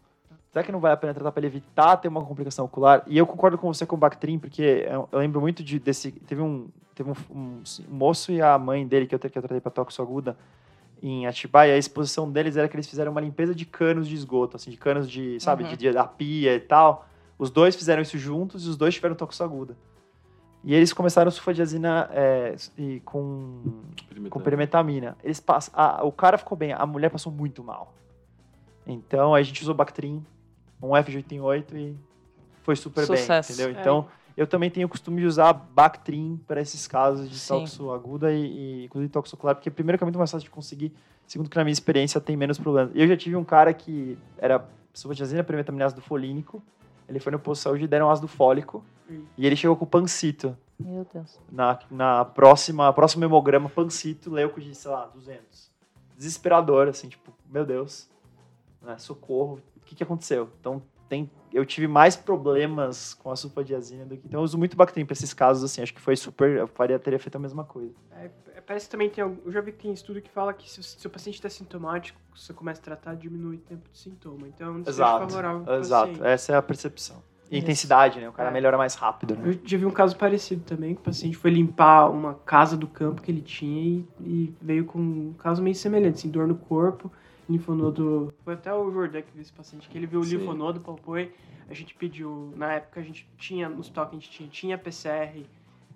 [0.55, 3.03] será que não vale a pena tratar para ele evitar ter uma complicação ocular?
[3.07, 6.13] E eu concordo com você com o Bactrim, porque eu, eu lembro muito de, desse...
[6.13, 9.41] Teve um, teve um, um- um moço e a mãe dele que eu, que eu
[9.41, 10.37] tratei para toxo aguda
[11.03, 14.55] em Atibaia, a exposição deles era que eles fizeram uma limpeza de canos de esgoto,
[14.55, 15.69] assim, de canos de, sabe, Uhum.
[15.71, 17.05] de, de- da pia e tal.
[17.37, 19.75] Os dois fizeram isso juntos e os dois tiveram toxo aguda.
[20.63, 23.59] E eles começaram sulfadiazina é, e com
[24.29, 25.17] com perimetamina.
[25.21, 27.93] Eles passam, a- o cara ficou bem, a mulher passou muito mal.
[28.87, 30.25] Então a gente usou Bactrim,
[30.89, 31.95] um F88 e
[32.63, 33.53] foi super Sucesso.
[33.55, 33.81] bem, entendeu?
[33.81, 38.33] Então, eu também tenho o costume de usar Bactrim para esses casos de toxo aguda
[38.33, 40.91] e, e inclusive toxo porque primeiro que é muito mais fácil de conseguir,
[41.25, 42.91] segundo que na minha experiência tem menos problemas.
[42.95, 46.61] Eu já tive um cara que era sulfadiazina primetamina ácido folínico,
[47.07, 49.23] ele foi no posto de saúde e deram ácido fólico, Hum.
[49.37, 50.57] e ele chegou com pancito.
[50.79, 51.39] Meu Deus.
[51.51, 55.69] Na, na próxima, próximo hemograma, pancito, leuco de, sei lá, 200.
[56.17, 58.09] Desesperador, assim, tipo, meu Deus,
[58.81, 60.49] né, socorro, o que, que aconteceu?
[60.59, 64.27] Então, tem, eu tive mais problemas com a sulfadiazina do que...
[64.27, 66.97] Então, eu uso muito Bactrim para esses casos, assim, acho que foi super, eu faria,
[66.97, 67.93] teria feito a mesma coisa.
[68.11, 68.29] É,
[68.65, 69.23] parece que também tem.
[69.23, 72.19] Eu já vi que tem estudo que fala que se o seu paciente está sintomático,
[72.35, 74.47] você começa a tratar, diminui o tempo de sintoma.
[74.47, 76.27] Então, é desfecho Exato, favorável exato, paciente.
[76.27, 77.17] essa é a percepção.
[77.51, 77.63] E Isso.
[77.63, 78.51] intensidade, né, o cara É.
[78.51, 79.49] melhora mais rápido, né?
[79.49, 82.87] Eu já vi um caso parecido também, que o paciente foi limpar uma casa do
[82.87, 86.55] campo que ele tinha e, e veio com um caso meio semelhante, assim, dor no
[86.55, 87.11] corpo,
[87.49, 88.33] linfonodo...
[88.43, 90.37] Foi até o Jordan que viu esse paciente, que ele viu o Sim.
[90.37, 91.15] linfonodo, palpou
[91.67, 95.45] a gente pediu, na época a gente tinha, nos toques a gente tinha, tinha PCR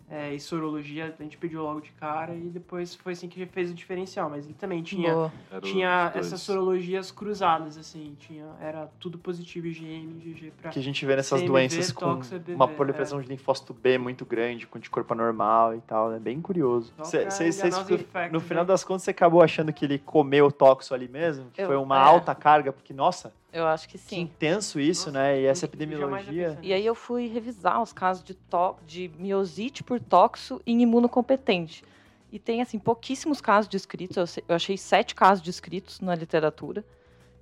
[0.09, 3.69] é, e sorologia, a gente pediu logo de cara e depois foi assim que fez
[3.69, 5.13] o diferencial, mas ele também tinha...
[5.13, 5.31] Boa.
[5.61, 10.71] Tinha essas sorologias cruzadas, assim, tinha, era tudo positivo, IgM, IgG pra...
[10.71, 14.25] Que a gente vê nessas CMV, doenças com EBV, uma proliferação de linfócito B muito
[14.25, 16.91] grande, com anticorpo anormal e tal, é bem curioso.
[17.03, 18.67] Cê- cê- infectos, no final né?
[18.67, 21.45] das contas, você acabou achando que ele comeu o toxo ali mesmo?
[21.53, 22.03] Que Eu- foi uma é.
[22.03, 22.73] alta carga?
[22.73, 24.21] Porque, nossa, Eu acho que que sim.
[24.21, 25.41] intenso isso, Nossa, né?
[25.41, 26.59] E essa eu epidemiologia...
[26.61, 31.83] E aí eu fui revisar os casos de, to de miosite por toxo em imunocompetente.
[32.31, 34.15] E tem, assim, pouquíssimos casos descritos.
[34.37, 36.85] Eu, eu achei sete casos descritos na literatura.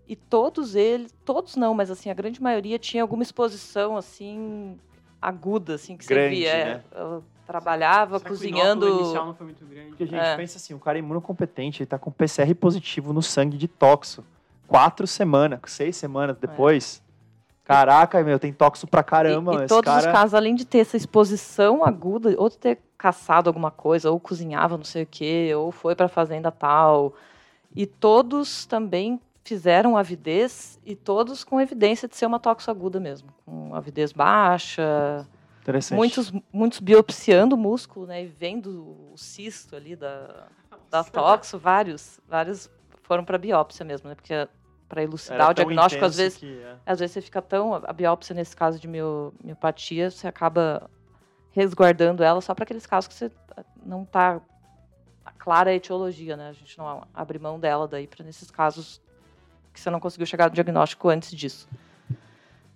[0.07, 4.77] E todos eles, todos não, mas assim, a grande maioria tinha alguma exposição, assim,
[5.21, 6.53] aguda, assim, que você Grande, via.
[6.53, 6.83] né?
[6.95, 8.87] É, ela trabalhava Será que o cozinhando...
[8.87, 9.89] inicial não foi muito grande?
[9.89, 10.37] Porque, gente, É.
[10.37, 14.23] pensa assim, o cara é imunocompetente, ele tá com PCR positivo no sangue de toxo.
[14.67, 17.01] Quatro semanas, seis semanas depois.
[17.63, 19.53] Caraca, meu, tem toxo pra caramba.
[19.53, 19.61] É.
[19.61, 19.99] E, e todos cara...
[19.99, 24.19] os casos, além de ter essa exposição aguda, ou de ter caçado alguma coisa, ou
[24.19, 27.13] cozinhava não sei o quê, ou foi pra fazenda tal.
[27.75, 33.29] E todos também fizeram avidez, e todos com evidência de ser uma toxo aguda mesmo.
[33.45, 35.25] Com avidez baixa,
[35.61, 35.97] Interessante.
[35.97, 40.47] muitos, muitos biopsiando o músculo, né, e vendo o cisto ali da,
[40.89, 42.69] da toxo, vários, vários
[43.07, 44.47] foram para biópsia mesmo, né, porque
[44.87, 46.75] para elucidar Era o diagnóstico, às vezes, que, é.
[46.85, 47.73] às vezes você fica tão.
[47.73, 50.89] A biópsia, nesse caso de mio, miopatia, você acaba
[51.51, 53.31] resguardando ela só para aqueles casos que você
[53.85, 54.39] não tá
[55.37, 56.49] clara a etiologia, né?
[56.49, 59.01] A gente não abre mão dela daí para nesses casos
[59.73, 61.67] que você não conseguiu chegar no diagnóstico antes disso.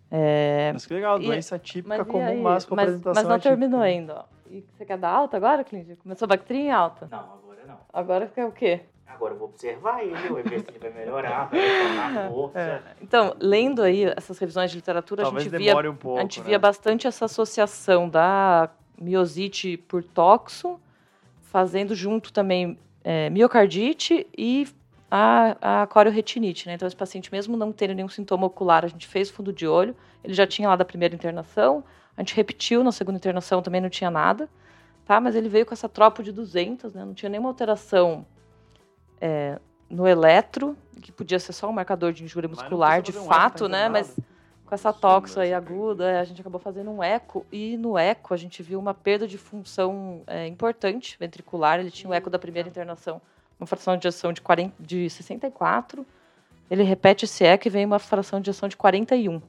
[0.10, 2.42] É, Mas que legal, E- doença típica mas, e comum, aí?
[2.42, 3.50] mas com mas, apresentação mas não atípica.
[3.58, 4.16] terminou ainda.
[4.20, 4.24] ó.
[4.50, 5.96] E você quer dar alta agora, Clíndia?
[5.96, 7.08] Começou a bactria em alta.
[7.10, 7.78] Não, agora não.
[7.94, 8.82] Agora quer o quê?
[9.14, 12.84] Agora eu vou observar ele, eu vou ver se ele vai melhorar, vai retornar força.
[13.02, 16.40] Então, lendo aí essas revisões de literatura, Talvez a gente via um pouco, a gente
[16.40, 16.46] né?
[16.48, 20.80] via bastante essa associação da miosite por toxo,
[21.42, 24.68] fazendo junto também é, miocardite e
[25.10, 26.68] a, a corioretinite.
[26.68, 26.76] Né?
[26.76, 29.96] Então, esse paciente, mesmo não tendo nenhum sintoma ocular, a gente fez fundo de olho,
[30.24, 31.84] ele já tinha lá da primeira internação,
[32.16, 34.50] a gente repetiu na segunda internação, também não tinha nada,
[35.06, 35.20] tá?
[35.20, 37.04] mas ele veio com essa tropa de 200, né?
[37.04, 38.26] não tinha nenhuma alteração
[39.22, 39.60] é,
[39.90, 43.64] no eletro, que podia ser só um marcador de injúria muscular, de um eco, fato,
[43.66, 43.88] tá né?
[43.88, 44.18] Mas
[44.66, 48.34] com essa toxo aí é aguda, a gente acabou fazendo um eco, e no eco
[48.34, 51.80] a gente viu uma perda de função é, importante ventricular.
[51.80, 53.22] Ele tinha o eco da primeira internação,
[53.60, 56.06] uma fração de ação de, 40, de 64.
[56.70, 59.42] Ele repete esse eco e vem uma fração de ação de 41,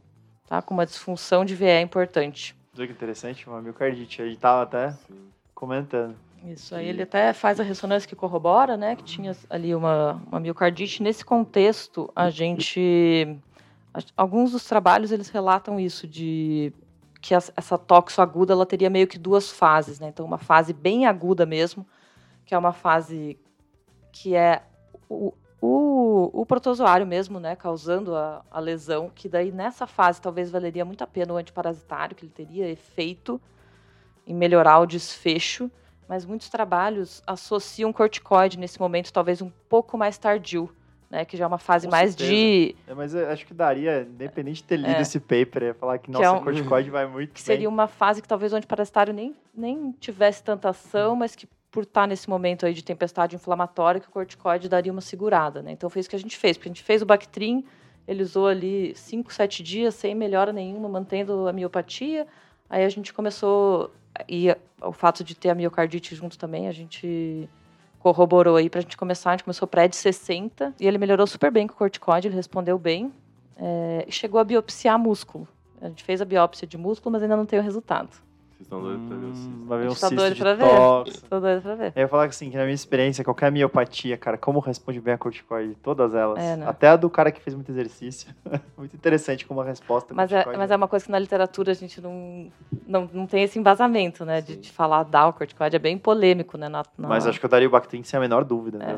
[0.49, 0.61] tá?
[0.61, 2.57] Com uma disfunção de VE importante.
[2.77, 4.23] Olha que interessante, uma miocardite.
[4.23, 5.29] A gente tava até Sim.
[5.55, 6.17] comentando.
[6.45, 10.41] Isso, aí ele até faz a ressonância que corrobora, né, que tinha ali uma, uma
[10.41, 11.03] miocardite.
[11.03, 13.39] Nesse contexto, a gente...
[14.17, 16.73] Alguns dos trabalhos, eles relatam isso, de
[17.21, 20.09] que essa toxo aguda, ela teria meio que duas fases, né?
[20.09, 21.87] Então, uma fase bem aguda mesmo,
[22.45, 23.39] que é uma fase
[24.11, 24.63] que é
[25.09, 30.51] o, o, o protozoário mesmo, né, causando a, a lesão, que daí nessa fase talvez
[30.51, 33.41] valeria muito a pena o antiparasitário, que ele teria efeito
[34.27, 35.71] em melhorar o desfecho,
[36.13, 40.69] mas muitos trabalhos associam corticoide nesse momento, talvez um pouco mais tardio,
[41.11, 42.31] né, que já é uma fase Com mais certeza.
[42.31, 45.01] de É, mas eu acho que daria, independente de ter lido É.
[45.01, 47.45] esse paper, ia falar que, Que nossa, é um- corticoide vai muito que bem.
[47.47, 51.85] seria uma fase que talvez o antiparasitário nem, nem tivesse tanta ação, mas que por
[51.85, 55.73] estar nesse momento aí de tempestade inflamatória, que o corticoide daria uma segurada, né?
[55.73, 57.65] Então foi isso que a gente fez, porque a gente fez o Bactrim,
[58.07, 62.27] ele usou ali 5, 7 dias sem melhora nenhuma, mantendo a miopatia.
[62.69, 63.91] Aí a gente começou
[64.29, 67.49] e o fato de ter a miocardite junto também, a gente
[67.99, 71.51] corroborou aí pra gente começar, a gente começou pré de 60 e ele melhorou super
[71.51, 73.13] bem com o corticoide, ele respondeu bem.
[73.57, 75.47] é, chegou a biopsiar músculo.
[75.81, 78.11] A gente fez a biópsia de músculo, mas ainda não tem o resultado.
[78.63, 79.65] Vocês estão doidos pra ver o Hum, cisto.
[79.67, 80.65] vai ver um tá cisto doido de pra ver.
[80.65, 81.23] tox.
[81.29, 81.93] Tô doida pra ver.
[81.97, 85.15] Eu ia falar que assim, que na minha experiência, qualquer miopatia, cara, como responde bem
[85.15, 85.75] a corticoide?
[85.83, 86.39] Todas elas.
[86.39, 86.67] É, né?
[86.69, 88.33] Até a do cara que fez muito exercício.
[88.79, 91.73] muito interessante como a resposta Mas é, corticoide mas é uma coisa que na literatura
[91.73, 92.51] a gente não,
[92.87, 94.41] não, não tem esse embasamento, né?
[94.41, 95.77] De, de falar dar o corticoide.
[95.77, 96.69] É bem polêmico, né?
[96.69, 98.79] Na, na- Mas acho que eu daria o Bactrim sem a menor dúvida.
[98.79, 98.97] né?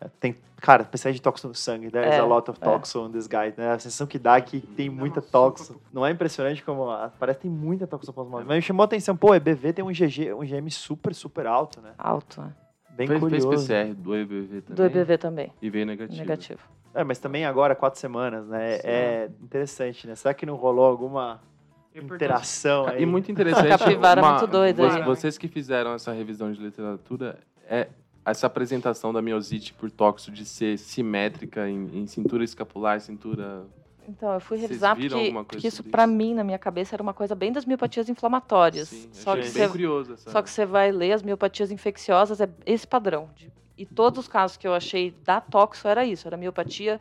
[0.00, 0.08] É.
[0.20, 1.90] Tem, cara, precisa de toxo no sangue.
[1.90, 2.64] There's É, a lot of é.
[2.64, 3.52] toxo in this guy.
[3.56, 3.70] Né?
[3.72, 5.80] A sensação que dá é que tem muita toxo.
[5.92, 6.88] Não é impressionante como...
[6.90, 8.44] a- Parece que tem muita toxoplasmose.
[8.46, 11.92] Mas me chamou atenção, pô, EBV tem um GG, um GM super, super alto, né?
[11.98, 12.52] Alto, né?
[12.90, 13.66] Bem Fez, fez curioso.
[13.68, 14.76] PCR do EBV também.
[14.76, 16.18] Do EBV também, E veio negativo.
[16.18, 16.60] negativo.
[16.94, 18.76] É, mas também agora, quatro semanas, né?
[18.78, 18.82] Sim.
[18.84, 20.14] É interessante, né?
[20.14, 21.40] Será que não rolou alguma
[21.94, 23.02] interação aí?
[23.02, 23.68] E muito interessante.
[23.68, 25.04] Capivara é uma- muito doida, vo- né?
[25.04, 27.88] Vocês que fizeram essa revisão de literatura, é
[28.24, 33.64] essa apresentação da miosite por tóxico de ser simétrica em, em cintura escapular, cintura.
[34.08, 36.06] Então, eu fui revisar porque, porque isso, isso?
[36.08, 38.88] mim, na minha cabeça, era uma coisa bem das miopatias inflamatórias.
[38.88, 40.30] Sim, só, que bem você, curioso essa.
[40.30, 43.28] só que você vai ler as miopatias infecciosas, é esse padrão.
[43.34, 46.98] de- e todos os casos que eu achei da toxo era isso, era miopatia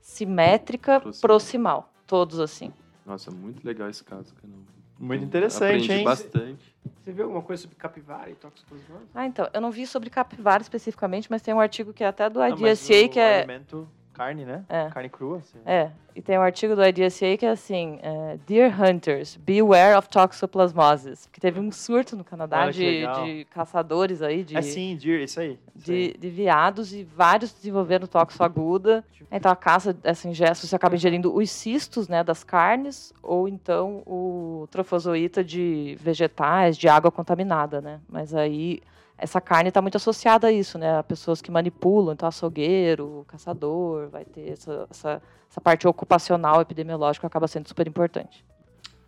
[0.00, 1.20] simétrica Proximal.
[1.20, 1.92] proximal.
[2.06, 2.72] Todos assim.
[3.06, 4.52] Nossa, muito legal esse caso, cara.
[4.98, 6.04] Muito interessante, Aprendi hein?
[6.04, 6.76] bastante.
[7.00, 9.06] Você viu alguma coisa sobre capivara e toxoplasmose?
[9.14, 12.28] Ah, então, eu não vi sobre capivara especificamente, mas tem um artigo que é até
[12.28, 13.38] do Não, IDSA o que é.
[13.38, 13.88] alimento,
[14.18, 14.64] carne, né?
[14.68, 14.88] É.
[14.90, 15.38] Carne crua.
[15.38, 15.58] Assim.
[15.64, 20.08] É, e tem um artigo do IDSA que é assim, é, Deer Hunters, beware of
[20.08, 21.28] toxoplasmosis.
[21.32, 25.20] Que teve um surto no Canadá Olha de, de caçadores aí, de, É sim, deer,
[25.20, 25.56] isso aí.
[25.76, 26.12] Isso aí.
[26.12, 29.04] de, de veados e vários desenvolveram toxo aguda.
[29.30, 34.02] Então a caça, essa ingesta, você acaba ingerindo os cistos né, das carnes ou então
[34.04, 38.00] o trofozoíta de vegetais, de água contaminada, né?
[38.08, 38.80] Mas aí
[39.18, 40.98] essa carne está muito associada a isso, né?
[40.98, 47.26] A pessoas que manipulam, então açougueiro, caçador, vai ter essa, essa, essa parte ocupacional epidemiológica
[47.26, 48.44] acaba sendo super importante.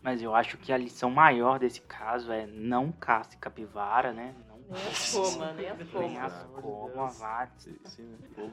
[0.02, 4.34] Mas eu acho que a lição maior desse caso é não caça capivara, né?
[4.48, 6.24] Não Nem as coma, nem as nem coma.
[6.26, 7.48] as coma, vá.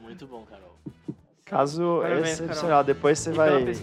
[0.02, 0.76] Muito bom, Carol.
[1.44, 2.84] Caso Parabéns, excepcional.
[2.84, 3.74] Depois você E pela vai.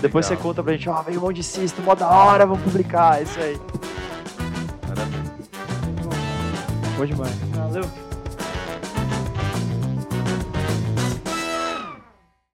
[0.00, 2.64] Depois você conta pra gente, ó, veio um monte de cisto, mó da hora, vamos
[2.64, 3.22] publicar.
[3.22, 3.56] Isso aí.
[6.96, 7.28] Bom demais.
[7.52, 8.03] Valeu.